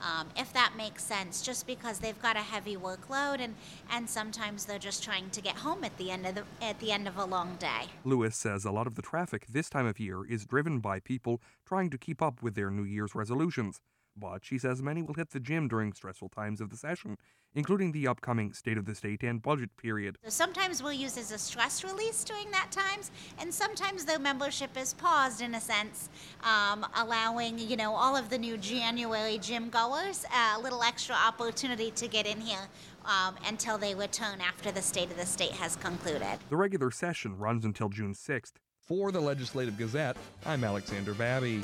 um, 0.00 0.28
if 0.36 0.52
that 0.52 0.72
makes 0.76 1.04
sense, 1.04 1.42
just 1.42 1.66
because 1.66 1.98
they've 1.98 2.20
got 2.20 2.36
a 2.36 2.40
heavy 2.40 2.76
workload 2.76 3.40
and, 3.40 3.54
and 3.90 4.08
sometimes 4.08 4.64
they're 4.64 4.78
just 4.78 5.02
trying 5.02 5.30
to 5.30 5.40
get 5.40 5.56
home 5.56 5.84
at 5.84 5.96
the 5.98 6.10
end 6.10 6.26
of 6.26 6.34
the 6.34 6.44
at 6.62 6.78
the 6.80 6.92
end 6.92 7.08
of 7.08 7.16
a 7.16 7.24
long 7.24 7.56
day. 7.56 7.86
Lewis 8.04 8.36
says 8.36 8.64
a 8.64 8.70
lot 8.70 8.86
of 8.86 8.94
the 8.94 9.02
traffic 9.02 9.46
this 9.48 9.68
time 9.68 9.86
of 9.86 9.98
year 9.98 10.24
is 10.24 10.44
driven 10.44 10.80
by 10.80 11.00
people 11.00 11.40
trying 11.66 11.90
to 11.90 11.98
keep 11.98 12.22
up 12.22 12.42
with 12.42 12.54
their 12.54 12.70
New 12.70 12.84
Year's 12.84 13.14
resolutions. 13.14 13.80
But 14.18 14.44
she 14.44 14.58
says 14.58 14.82
many 14.82 15.02
will 15.02 15.14
hit 15.14 15.30
the 15.30 15.40
gym 15.40 15.68
during 15.68 15.92
stressful 15.92 16.30
times 16.30 16.60
of 16.60 16.70
the 16.70 16.76
session, 16.76 17.16
including 17.54 17.92
the 17.92 18.08
upcoming 18.08 18.52
State 18.52 18.78
of 18.78 18.84
the 18.84 18.94
State 18.94 19.22
and 19.22 19.40
budget 19.40 19.70
period. 19.76 20.16
So 20.24 20.30
sometimes 20.30 20.82
we'll 20.82 20.92
use 20.92 21.16
as 21.16 21.32
a 21.32 21.38
stress 21.38 21.84
release 21.84 22.24
during 22.24 22.50
that 22.50 22.70
times, 22.70 23.10
and 23.38 23.52
sometimes 23.52 24.04
the 24.04 24.18
membership 24.18 24.76
is 24.76 24.94
paused 24.94 25.40
in 25.40 25.54
a 25.54 25.60
sense, 25.60 26.10
um, 26.42 26.86
allowing 26.96 27.58
you 27.58 27.76
know 27.76 27.94
all 27.94 28.16
of 28.16 28.28
the 28.30 28.38
new 28.38 28.56
January 28.56 29.38
gym 29.38 29.68
goers 29.68 30.24
a 30.56 30.60
little 30.60 30.82
extra 30.82 31.14
opportunity 31.14 31.90
to 31.92 32.08
get 32.08 32.26
in 32.26 32.40
here 32.40 32.68
um, 33.04 33.34
until 33.46 33.78
they 33.78 33.94
return 33.94 34.40
after 34.40 34.70
the 34.70 34.82
State 34.82 35.10
of 35.10 35.16
the 35.16 35.26
State 35.26 35.52
has 35.52 35.76
concluded. 35.76 36.38
The 36.48 36.56
regular 36.56 36.90
session 36.90 37.36
runs 37.38 37.64
until 37.64 37.88
June 37.88 38.14
6th. 38.14 38.52
For 38.80 39.12
the 39.12 39.20
Legislative 39.20 39.76
Gazette, 39.76 40.16
I'm 40.46 40.64
Alexander 40.64 41.12
Babby. 41.12 41.60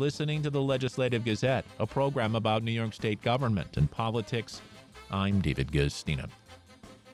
Listening 0.00 0.40
to 0.40 0.48
the 0.48 0.62
Legislative 0.62 1.26
Gazette, 1.26 1.66
a 1.78 1.86
program 1.86 2.34
about 2.34 2.62
New 2.62 2.72
York 2.72 2.94
State 2.94 3.20
government 3.20 3.76
and 3.76 3.90
politics. 3.90 4.62
I'm 5.10 5.42
David 5.42 5.70
Guistina. 5.70 6.26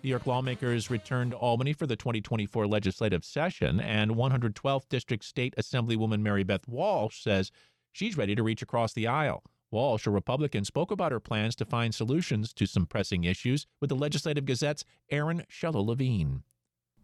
New 0.04 0.08
York 0.08 0.24
lawmakers 0.24 0.88
returned 0.88 1.32
to 1.32 1.36
Albany 1.36 1.72
for 1.72 1.88
the 1.88 1.96
2024 1.96 2.64
legislative 2.68 3.24
session, 3.24 3.80
and 3.80 4.12
112th 4.12 4.88
District 4.88 5.24
State 5.24 5.56
Assemblywoman 5.58 6.20
Mary 6.20 6.44
Beth 6.44 6.68
Walsh 6.68 7.20
says 7.20 7.50
she's 7.90 8.16
ready 8.16 8.36
to 8.36 8.44
reach 8.44 8.62
across 8.62 8.92
the 8.92 9.08
aisle. 9.08 9.42
Walsh, 9.72 10.06
a 10.06 10.10
Republican, 10.10 10.64
spoke 10.64 10.92
about 10.92 11.10
her 11.10 11.18
plans 11.18 11.56
to 11.56 11.64
find 11.64 11.92
solutions 11.92 12.52
to 12.52 12.66
some 12.66 12.86
pressing 12.86 13.24
issues 13.24 13.66
with 13.80 13.88
the 13.88 13.96
Legislative 13.96 14.44
Gazette's 14.44 14.84
Aaron 15.10 15.42
Shello 15.50 15.84
Levine. 15.84 16.44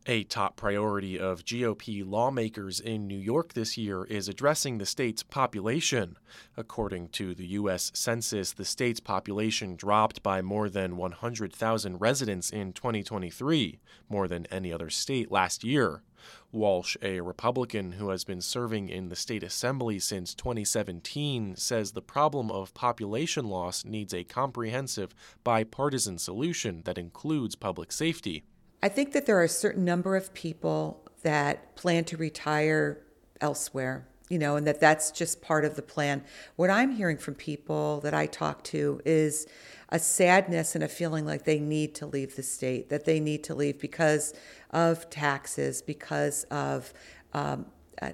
A 0.08 0.24
top 0.24 0.56
priority 0.56 1.16
of 1.16 1.44
GOP 1.44 2.02
lawmakers 2.04 2.80
in 2.80 3.06
New 3.06 3.18
York 3.18 3.52
this 3.52 3.78
year 3.78 4.02
is 4.02 4.28
addressing 4.28 4.78
the 4.78 4.84
state's 4.84 5.22
population. 5.22 6.16
According 6.56 7.10
to 7.10 7.36
the 7.36 7.46
U.S. 7.58 7.92
Census, 7.94 8.50
the 8.50 8.64
state's 8.64 8.98
population 8.98 9.76
dropped 9.76 10.20
by 10.20 10.42
more 10.42 10.68
than 10.68 10.96
100,000 10.96 12.00
residents 12.00 12.50
in 12.50 12.72
2023, 12.72 13.78
more 14.08 14.26
than 14.26 14.46
any 14.46 14.72
other 14.72 14.90
state 14.90 15.30
last 15.30 15.62
year. 15.62 16.02
Walsh, 16.50 16.96
a 17.00 17.20
Republican 17.20 17.92
who 17.92 18.08
has 18.08 18.24
been 18.24 18.40
serving 18.40 18.88
in 18.88 19.08
the 19.08 19.14
state 19.14 19.44
assembly 19.44 20.00
since 20.00 20.34
2017, 20.34 21.54
says 21.54 21.92
the 21.92 22.02
problem 22.02 22.50
of 22.50 22.74
population 22.74 23.48
loss 23.48 23.84
needs 23.84 24.12
a 24.12 24.24
comprehensive 24.24 25.14
bipartisan 25.44 26.18
solution 26.18 26.82
that 26.86 26.98
includes 26.98 27.54
public 27.54 27.92
safety. 27.92 28.42
I 28.82 28.88
think 28.88 29.12
that 29.12 29.26
there 29.26 29.38
are 29.38 29.44
a 29.44 29.48
certain 29.48 29.84
number 29.84 30.16
of 30.16 30.34
people 30.34 31.00
that 31.22 31.76
plan 31.76 32.04
to 32.04 32.16
retire 32.16 33.00
elsewhere, 33.40 34.08
you 34.28 34.38
know, 34.38 34.56
and 34.56 34.66
that 34.66 34.80
that's 34.80 35.12
just 35.12 35.40
part 35.40 35.64
of 35.64 35.76
the 35.76 35.82
plan. 35.82 36.24
What 36.56 36.68
I'm 36.68 36.90
hearing 36.90 37.16
from 37.16 37.34
people 37.34 38.00
that 38.00 38.12
I 38.12 38.26
talk 38.26 38.64
to 38.64 39.00
is 39.04 39.46
a 39.90 40.00
sadness 40.00 40.74
and 40.74 40.82
a 40.82 40.88
feeling 40.88 41.24
like 41.24 41.44
they 41.44 41.60
need 41.60 41.94
to 41.96 42.06
leave 42.06 42.34
the 42.34 42.42
state, 42.42 42.88
that 42.88 43.04
they 43.04 43.20
need 43.20 43.44
to 43.44 43.54
leave 43.54 43.78
because 43.78 44.34
of 44.70 45.08
taxes, 45.10 45.80
because 45.80 46.44
of 46.44 46.92
um, 47.34 47.66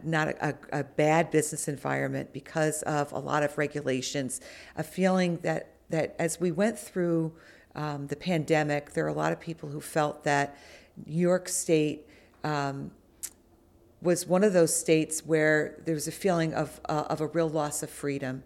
not 0.03 0.29
a, 0.29 0.55
a, 0.73 0.85
bad 0.85 1.31
business 1.31 1.67
environment, 1.67 2.33
because 2.33 2.83
of 2.83 3.11
a 3.13 3.19
lot 3.19 3.43
of 3.43 3.57
regulations, 3.57 4.41
a 4.77 4.83
feeling 4.83 5.39
that, 5.39 5.77
that 5.89 6.15
as 6.19 6.39
we 6.39 6.51
went 6.51 6.79
through 6.79 7.33
um, 7.75 8.07
the 8.07 8.17
pandemic, 8.17 8.93
there 8.93 9.05
are 9.05 9.09
a 9.09 9.13
lot 9.15 9.33
of 9.33 9.41
people 9.41 9.69
who 9.69 9.81
felt 9.81 10.25
that 10.25 10.57
New 11.07 11.21
York 11.21 11.49
State 11.49 12.07
um, 12.45 12.91
was 14.01 14.27
one 14.27 14.45
of 14.45 14.53
those 14.53 14.75
states 14.75 15.25
where 15.25 15.81
there 15.85 15.95
was 15.95 16.09
a 16.09 16.13
feeling 16.13 16.55
of, 16.55 16.81
uh, 16.89 17.05
of 17.09 17.21
a 17.21 17.27
real 17.27 17.49
loss 17.49 17.83
of 17.83 17.91
freedom 17.91 18.43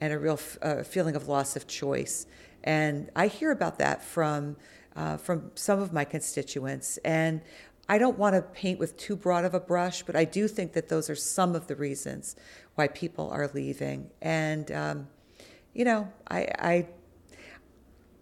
and 0.00 0.12
a 0.12 0.18
real 0.18 0.34
f- 0.34 0.58
uh, 0.62 0.82
feeling 0.82 1.16
of 1.16 1.28
loss 1.28 1.56
of 1.56 1.66
choice. 1.66 2.26
And 2.64 3.10
I 3.14 3.28
hear 3.28 3.52
about 3.52 3.78
that 3.78 4.02
from, 4.02 4.56
uh, 4.96 5.16
from 5.16 5.52
some 5.54 5.80
of 5.80 5.92
my 5.92 6.04
constituents. 6.04 6.98
And 7.04 7.40
I 7.88 7.98
don't 7.98 8.18
want 8.18 8.34
to 8.34 8.42
paint 8.42 8.80
with 8.80 8.96
too 8.96 9.14
broad 9.14 9.44
of 9.44 9.54
a 9.54 9.60
brush, 9.60 10.02
but 10.02 10.16
I 10.16 10.24
do 10.24 10.48
think 10.48 10.72
that 10.72 10.88
those 10.88 11.08
are 11.08 11.14
some 11.14 11.54
of 11.54 11.68
the 11.68 11.76
reasons 11.76 12.34
why 12.74 12.88
people 12.88 13.30
are 13.30 13.48
leaving. 13.54 14.10
And, 14.20 14.72
um, 14.72 15.08
you 15.72 15.84
know, 15.84 16.12
I, 16.28 16.48
I 16.58 16.86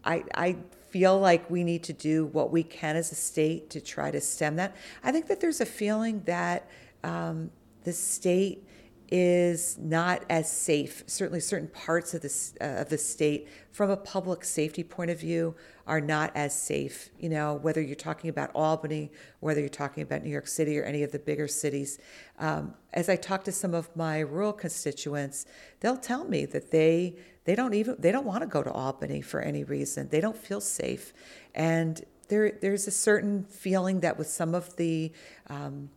I, 0.04 0.24
I 0.34 0.56
feel 0.90 1.18
like 1.18 1.50
we 1.50 1.64
need 1.64 1.82
to 1.84 1.92
do 1.92 2.26
what 2.26 2.52
we 2.52 2.62
can 2.62 2.96
as 2.96 3.10
a 3.10 3.16
state 3.16 3.70
to 3.70 3.80
try 3.80 4.10
to 4.10 4.20
stem 4.20 4.56
that. 4.56 4.76
I 5.02 5.10
think 5.10 5.26
that 5.26 5.40
there's 5.40 5.60
a 5.60 5.66
feeling 5.66 6.22
that 6.26 6.68
um, 7.02 7.50
the 7.82 7.92
state 7.92 8.64
is 9.10 9.76
not 9.78 10.24
as 10.30 10.50
safe. 10.50 11.04
Certainly, 11.06 11.40
certain 11.40 11.68
parts 11.68 12.14
of 12.14 12.22
the 12.22 12.52
uh, 12.60 12.80
of 12.80 12.88
the 12.88 12.98
state, 12.98 13.48
from 13.70 13.90
a 13.90 13.96
public 13.96 14.44
safety 14.44 14.82
point 14.82 15.10
of 15.10 15.20
view, 15.20 15.54
are 15.86 16.00
not 16.00 16.32
as 16.34 16.58
safe. 16.58 17.10
You 17.18 17.28
know, 17.28 17.54
whether 17.54 17.80
you're 17.82 17.96
talking 17.96 18.30
about 18.30 18.50
Albany, 18.54 19.12
whether 19.40 19.60
you're 19.60 19.68
talking 19.68 20.02
about 20.02 20.22
New 20.22 20.30
York 20.30 20.46
City 20.46 20.78
or 20.78 20.84
any 20.84 21.02
of 21.02 21.12
the 21.12 21.18
bigger 21.18 21.48
cities. 21.48 21.98
Um, 22.38 22.74
as 22.92 23.08
I 23.08 23.16
talk 23.16 23.44
to 23.44 23.52
some 23.52 23.74
of 23.74 23.94
my 23.94 24.20
rural 24.20 24.52
constituents, 24.52 25.44
they'll 25.80 25.96
tell 25.96 26.24
me 26.24 26.46
that 26.46 26.70
they 26.70 27.16
they 27.44 27.54
don't 27.54 27.74
even 27.74 27.96
they 27.98 28.12
don't 28.12 28.26
want 28.26 28.42
to 28.42 28.46
go 28.46 28.62
to 28.62 28.70
Albany 28.70 29.20
for 29.20 29.40
any 29.40 29.64
reason. 29.64 30.08
They 30.08 30.20
don't 30.20 30.36
feel 30.36 30.60
safe, 30.60 31.12
and 31.54 32.02
there 32.28 32.52
there's 32.60 32.86
a 32.86 32.90
certain 32.90 33.44
feeling 33.44 34.00
that 34.00 34.18
with 34.18 34.28
some 34.28 34.54
of 34.54 34.76
the 34.76 35.12
um, 35.48 35.90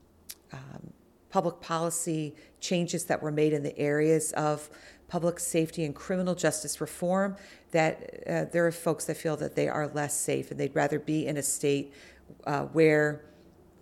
um, 0.52 0.94
public 1.30 1.60
policy 1.62 2.36
changes 2.60 3.06
that 3.06 3.22
were 3.22 3.32
made 3.32 3.54
in 3.54 3.64
the 3.64 3.78
areas 3.78 4.34
of 4.34 4.70
public 5.08 5.40
safety 5.40 5.86
and 5.86 5.96
criminal 5.96 6.36
justice 6.36 6.82
reform 6.82 7.36
that 7.72 8.24
uh, 8.28 8.46
there 8.52 8.66
are 8.68 8.72
folks 8.72 9.06
that 9.06 9.16
feel 9.16 9.38
that 9.38 9.56
they 9.56 9.68
are 9.68 9.88
less 9.90 10.18
safe 10.20 10.52
and 10.52 10.60
they'd 10.60 10.76
rather 10.76 11.00
be 11.00 11.28
in 11.28 11.38
a 11.38 11.44
state 11.44 11.94
uh, 12.46 12.64
where 12.64 13.24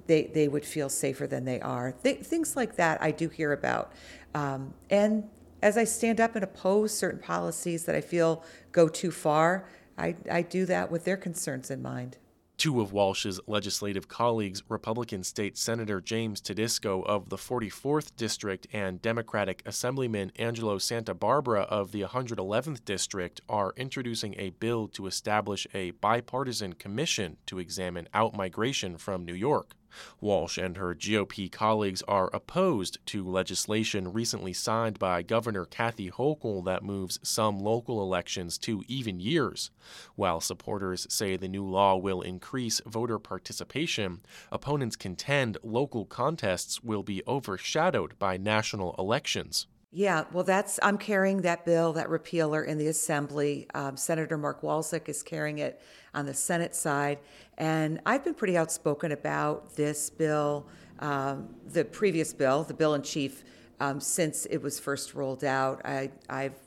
they, 0.08 0.24
they 0.34 0.48
would 0.48 0.66
feel 0.66 0.90
safer 0.90 1.26
than 1.26 1.46
they 1.46 1.60
are. 1.62 1.94
Th- 2.04 2.20
things 2.20 2.56
like 2.56 2.76
that 2.76 3.02
I 3.02 3.12
do 3.12 3.28
hear 3.30 3.54
about. 3.54 3.92
Um, 4.36 4.74
and 4.90 5.28
as 5.62 5.78
I 5.78 5.84
stand 5.84 6.20
up 6.20 6.36
and 6.36 6.44
oppose 6.44 6.98
certain 6.98 7.20
policies 7.20 7.86
that 7.86 7.96
I 7.96 8.02
feel 8.02 8.44
go 8.72 8.88
too 8.88 9.12
far, 9.12 9.68
I, 9.98 10.16
I 10.30 10.42
do 10.42 10.66
that 10.66 10.92
with 10.92 11.06
their 11.06 11.18
concerns 11.18 11.72
in 11.72 11.82
mind. 11.82 12.18
Two 12.58 12.80
of 12.80 12.94
Walsh's 12.94 13.40
legislative 13.48 14.08
colleagues, 14.08 14.64
Republican 14.70 15.24
State 15.24 15.58
Senator 15.58 16.00
James 16.00 16.40
Tedisco 16.40 17.02
of 17.06 17.28
the 17.28 17.36
44th 17.36 18.16
District 18.16 18.66
and 18.72 19.02
Democratic 19.02 19.62
Assemblyman 19.66 20.32
Angelo 20.38 20.78
Santabarbara 20.78 21.66
of 21.66 21.92
the 21.92 22.04
111th 22.04 22.86
District, 22.86 23.42
are 23.50 23.74
introducing 23.76 24.36
a 24.38 24.52
bill 24.52 24.88
to 24.90 25.06
establish 25.06 25.68
a 25.74 25.92
bipartisan 25.92 26.74
commission 26.74 27.36
to 27.46 27.60
examine 27.60 28.08
outmigration 28.14 28.98
from 28.98 29.26
New 29.26 29.34
York. 29.34 29.76
Walsh 30.20 30.58
and 30.58 30.78
her 30.78 30.96
GOP 30.96 31.52
colleagues 31.52 32.02
are 32.08 32.30
opposed 32.34 32.98
to 33.08 33.28
legislation 33.28 34.12
recently 34.12 34.54
signed 34.54 35.00
by 35.00 35.22
Governor 35.22 35.66
Kathy 35.66 36.10
Hochul 36.10 36.66
that 36.66 36.84
moves 36.84 37.20
some 37.24 37.60
local 37.60 38.02
elections 38.02 38.58
to 38.60 38.84
even 38.88 39.20
years. 39.20 39.72
While 40.16 40.42
supporters 40.42 41.08
say 41.10 41.38
the 41.38 41.48
new 41.48 41.66
law 41.66 41.96
will 41.96 42.22
increase 42.22 42.82
voter 42.86 43.20
participation, 43.20 44.22
opponents 44.52 44.96
contend 44.96 45.58
local 45.64 46.06
contests 46.06 46.84
will 46.84 47.04
be 47.04 47.22
overshadowed 47.28 48.18
by 48.20 48.38
national 48.38 48.96
elections. 48.98 49.68
Yeah, 49.98 50.26
well, 50.34 50.44
that's 50.44 50.78
I'm 50.84 50.98
carrying 50.98 51.44
that 51.44 51.64
bill, 51.64 51.94
that 51.94 52.10
repealer 52.10 52.66
in 52.66 52.78
the 52.78 52.88
Assembly. 52.88 53.66
Um, 53.74 53.96
Senator 53.96 54.38
Mark 54.38 54.62
Walczyk 54.62 55.08
is 55.08 55.24
carrying 55.24 55.60
it 55.60 55.80
on 56.14 56.26
the 56.26 56.34
Senate 56.34 56.76
side, 56.76 57.18
and 57.58 58.02
I've 58.06 58.22
been 58.22 58.34
pretty 58.34 58.58
outspoken 58.58 59.14
about 59.14 59.74
this 59.78 60.10
bill, 60.10 60.68
um, 61.00 61.48
the 61.72 61.86
previous 61.86 62.34
bill, 62.34 62.64
the 62.66 62.74
bill 62.74 62.94
in 62.96 63.04
chief, 63.04 63.46
um, 63.80 64.02
since 64.02 64.46
it 64.48 64.58
was 64.58 64.82
first 64.82 65.14
rolled 65.14 65.46
out. 65.46 65.80
I, 65.86 66.12
I've 66.30 66.60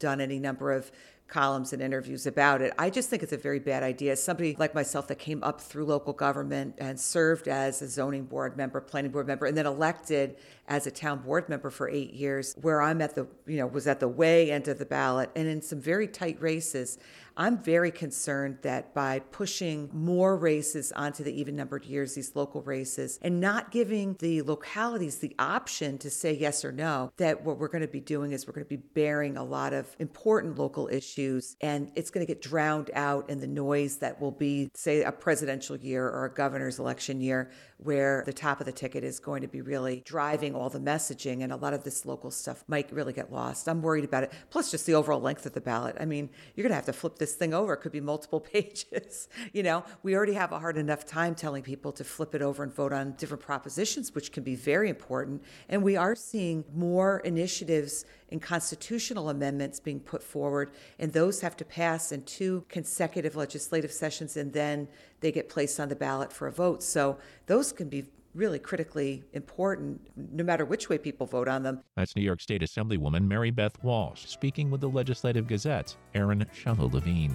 done 0.00 0.20
any 0.20 0.40
number 0.40 0.72
of 0.72 0.90
columns 1.30 1.72
and 1.72 1.80
interviews 1.80 2.26
about 2.26 2.60
it. 2.60 2.72
I 2.78 2.90
just 2.90 3.08
think 3.08 3.22
it's 3.22 3.32
a 3.32 3.38
very 3.38 3.60
bad 3.60 3.82
idea. 3.82 4.16
Somebody 4.16 4.56
like 4.58 4.74
myself 4.74 5.08
that 5.08 5.18
came 5.18 5.42
up 5.42 5.60
through 5.60 5.86
local 5.86 6.12
government 6.12 6.74
and 6.78 6.98
served 6.98 7.48
as 7.48 7.80
a 7.80 7.88
zoning 7.88 8.24
board 8.24 8.56
member, 8.56 8.80
planning 8.80 9.12
board 9.12 9.26
member, 9.26 9.46
and 9.46 9.56
then 9.56 9.66
elected 9.66 10.36
as 10.68 10.86
a 10.86 10.90
town 10.90 11.20
board 11.20 11.48
member 11.48 11.70
for 11.70 11.88
eight 11.88 12.12
years, 12.12 12.54
where 12.60 12.82
I'm 12.82 13.00
at 13.00 13.14
the, 13.14 13.26
you 13.46 13.56
know, 13.56 13.66
was 13.66 13.86
at 13.86 14.00
the 14.00 14.08
way 14.08 14.50
end 14.50 14.68
of 14.68 14.78
the 14.78 14.84
ballot 14.84 15.30
and 15.34 15.48
in 15.48 15.62
some 15.62 15.80
very 15.80 16.06
tight 16.06 16.40
races. 16.40 16.98
I'm 17.36 17.58
very 17.58 17.90
concerned 17.90 18.58
that 18.62 18.94
by 18.94 19.20
pushing 19.20 19.90
more 19.92 20.36
races 20.36 20.92
onto 20.92 21.24
the 21.24 21.38
even 21.40 21.56
numbered 21.56 21.84
years, 21.84 22.14
these 22.14 22.34
local 22.34 22.62
races, 22.62 23.18
and 23.22 23.40
not 23.40 23.70
giving 23.70 24.16
the 24.18 24.42
localities 24.42 25.18
the 25.18 25.34
option 25.38 25.98
to 25.98 26.10
say 26.10 26.32
yes 26.32 26.64
or 26.64 26.72
no, 26.72 27.12
that 27.16 27.44
what 27.44 27.58
we're 27.58 27.68
going 27.68 27.82
to 27.82 27.88
be 27.88 28.00
doing 28.00 28.32
is 28.32 28.46
we're 28.46 28.52
going 28.52 28.66
to 28.66 28.68
be 28.68 28.82
bearing 28.94 29.36
a 29.36 29.44
lot 29.44 29.72
of 29.72 29.94
important 29.98 30.58
local 30.58 30.88
issues 30.88 31.56
and 31.60 31.90
it's 31.94 32.10
going 32.10 32.26
to 32.26 32.32
get 32.32 32.42
drowned 32.42 32.90
out 32.94 33.28
in 33.30 33.40
the 33.40 33.46
noise 33.46 33.96
that 33.98 34.20
will 34.20 34.30
be, 34.30 34.70
say, 34.74 35.02
a 35.02 35.12
presidential 35.12 35.76
year 35.76 36.06
or 36.08 36.24
a 36.24 36.34
governor's 36.34 36.78
election 36.78 37.20
year, 37.20 37.50
where 37.82 38.22
the 38.26 38.32
top 38.32 38.60
of 38.60 38.66
the 38.66 38.72
ticket 38.72 39.02
is 39.02 39.18
going 39.18 39.40
to 39.40 39.48
be 39.48 39.62
really 39.62 40.02
driving 40.04 40.54
all 40.54 40.68
the 40.68 40.78
messaging 40.78 41.42
and 41.42 41.52
a 41.52 41.56
lot 41.56 41.72
of 41.72 41.82
this 41.82 42.04
local 42.04 42.30
stuff 42.30 42.62
might 42.68 42.92
really 42.92 43.12
get 43.12 43.32
lost. 43.32 43.68
I'm 43.68 43.80
worried 43.80 44.04
about 44.04 44.22
it. 44.22 44.32
Plus, 44.50 44.70
just 44.70 44.84
the 44.84 44.94
overall 44.94 45.20
length 45.20 45.46
of 45.46 45.54
the 45.54 45.60
ballot. 45.62 45.96
I 45.98 46.04
mean, 46.04 46.28
you're 46.54 46.62
going 46.62 46.70
to 46.70 46.76
have 46.76 46.86
to 46.86 46.92
flip 46.92 47.18
this 47.18 47.32
thing 47.32 47.54
over. 47.54 47.72
It 47.72 47.78
could 47.78 47.92
be 47.92 48.00
multiple 48.00 48.40
pages. 48.52 49.28
you 49.52 49.62
know, 49.62 49.84
we 50.02 50.14
already 50.14 50.34
have 50.34 50.52
a 50.52 50.58
hard 50.58 50.76
enough 50.76 51.06
time 51.06 51.34
telling 51.34 51.62
people 51.62 51.92
to 51.92 52.04
flip 52.04 52.34
it 52.34 52.42
over 52.42 52.62
and 52.62 52.72
vote 52.72 52.92
on 52.92 53.12
different 53.12 53.42
propositions, 53.42 54.14
which 54.14 54.30
can 54.30 54.42
be 54.42 54.54
very 54.54 54.90
important. 54.90 55.42
And 55.68 55.82
we 55.82 55.96
are 55.96 56.14
seeing 56.14 56.64
more 56.74 57.20
initiatives 57.20 58.04
and 58.30 58.40
constitutional 58.40 59.28
amendments 59.28 59.80
being 59.80 60.00
put 60.00 60.22
forward, 60.22 60.70
and 60.98 61.12
those 61.12 61.40
have 61.40 61.56
to 61.56 61.64
pass 61.64 62.12
in 62.12 62.22
two 62.22 62.64
consecutive 62.68 63.36
legislative 63.36 63.92
sessions, 63.92 64.36
and 64.36 64.52
then 64.52 64.88
they 65.20 65.32
get 65.32 65.48
placed 65.48 65.78
on 65.78 65.88
the 65.88 65.96
ballot 65.96 66.32
for 66.32 66.46
a 66.46 66.52
vote. 66.52 66.82
So 66.82 67.18
those 67.46 67.72
can 67.72 67.88
be 67.88 68.06
really 68.34 68.58
critically 68.58 69.24
important 69.32 70.00
no 70.16 70.44
matter 70.44 70.64
which 70.64 70.88
way 70.88 70.98
people 70.98 71.26
vote 71.26 71.48
on 71.48 71.62
them. 71.62 71.80
That's 71.96 72.14
New 72.14 72.22
York 72.22 72.40
State 72.40 72.62
Assemblywoman 72.62 73.26
Mary 73.26 73.50
Beth 73.50 73.82
Walsh 73.82 74.26
speaking 74.26 74.70
with 74.70 74.80
the 74.80 74.88
Legislative 74.88 75.46
Gazette's 75.46 75.96
Aaron 76.14 76.46
Shallow 76.52 76.88
Levine. 76.88 77.34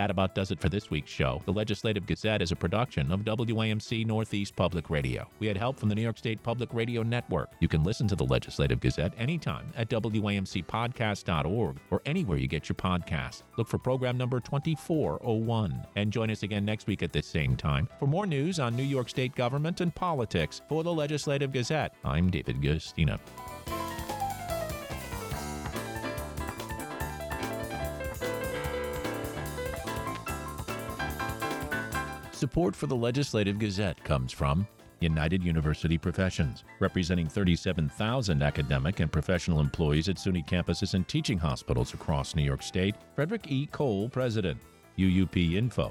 That 0.00 0.10
about 0.10 0.34
does 0.34 0.50
it 0.50 0.58
for 0.58 0.70
this 0.70 0.90
week's 0.90 1.10
show. 1.10 1.42
The 1.44 1.52
Legislative 1.52 2.06
Gazette 2.06 2.40
is 2.40 2.52
a 2.52 2.56
production 2.56 3.12
of 3.12 3.20
WAMC 3.20 4.06
Northeast 4.06 4.56
Public 4.56 4.88
Radio. 4.88 5.28
We 5.40 5.46
had 5.46 5.58
help 5.58 5.78
from 5.78 5.90
the 5.90 5.94
New 5.94 6.00
York 6.00 6.16
State 6.16 6.42
Public 6.42 6.72
Radio 6.72 7.02
Network. 7.02 7.50
You 7.60 7.68
can 7.68 7.82
listen 7.82 8.08
to 8.08 8.16
the 8.16 8.24
Legislative 8.24 8.80
Gazette 8.80 9.12
anytime 9.18 9.70
at 9.76 9.90
WAMCpodcast.org 9.90 11.76
or 11.90 12.00
anywhere 12.06 12.38
you 12.38 12.46
get 12.46 12.66
your 12.66 12.76
podcasts. 12.76 13.42
Look 13.58 13.68
for 13.68 13.76
program 13.76 14.16
number 14.16 14.40
2401 14.40 15.86
and 15.96 16.10
join 16.10 16.30
us 16.30 16.44
again 16.44 16.64
next 16.64 16.86
week 16.86 17.02
at 17.02 17.12
this 17.12 17.26
same 17.26 17.54
time 17.54 17.86
for 17.98 18.06
more 18.06 18.24
news 18.24 18.58
on 18.58 18.74
New 18.74 18.82
York 18.82 19.10
State 19.10 19.34
government 19.34 19.82
and 19.82 19.94
politics. 19.94 20.62
For 20.66 20.82
the 20.82 20.94
Legislative 20.94 21.52
Gazette, 21.52 21.94
I'm 22.06 22.30
David 22.30 22.62
Guistina. 22.62 23.18
Support 32.40 32.74
for 32.74 32.86
the 32.86 32.96
Legislative 32.96 33.58
Gazette 33.58 34.02
comes 34.02 34.32
from 34.32 34.66
United 35.00 35.44
University 35.44 35.98
Professions, 35.98 36.64
representing 36.78 37.28
37,000 37.28 38.42
academic 38.42 39.00
and 39.00 39.12
professional 39.12 39.60
employees 39.60 40.08
at 40.08 40.16
SUNY 40.16 40.48
campuses 40.48 40.94
and 40.94 41.06
teaching 41.06 41.36
hospitals 41.36 41.92
across 41.92 42.34
New 42.34 42.42
York 42.42 42.62
State. 42.62 42.94
Frederick 43.14 43.52
E. 43.52 43.66
Cole, 43.66 44.08
President. 44.08 44.58
UUPinfo.org. 44.96 45.90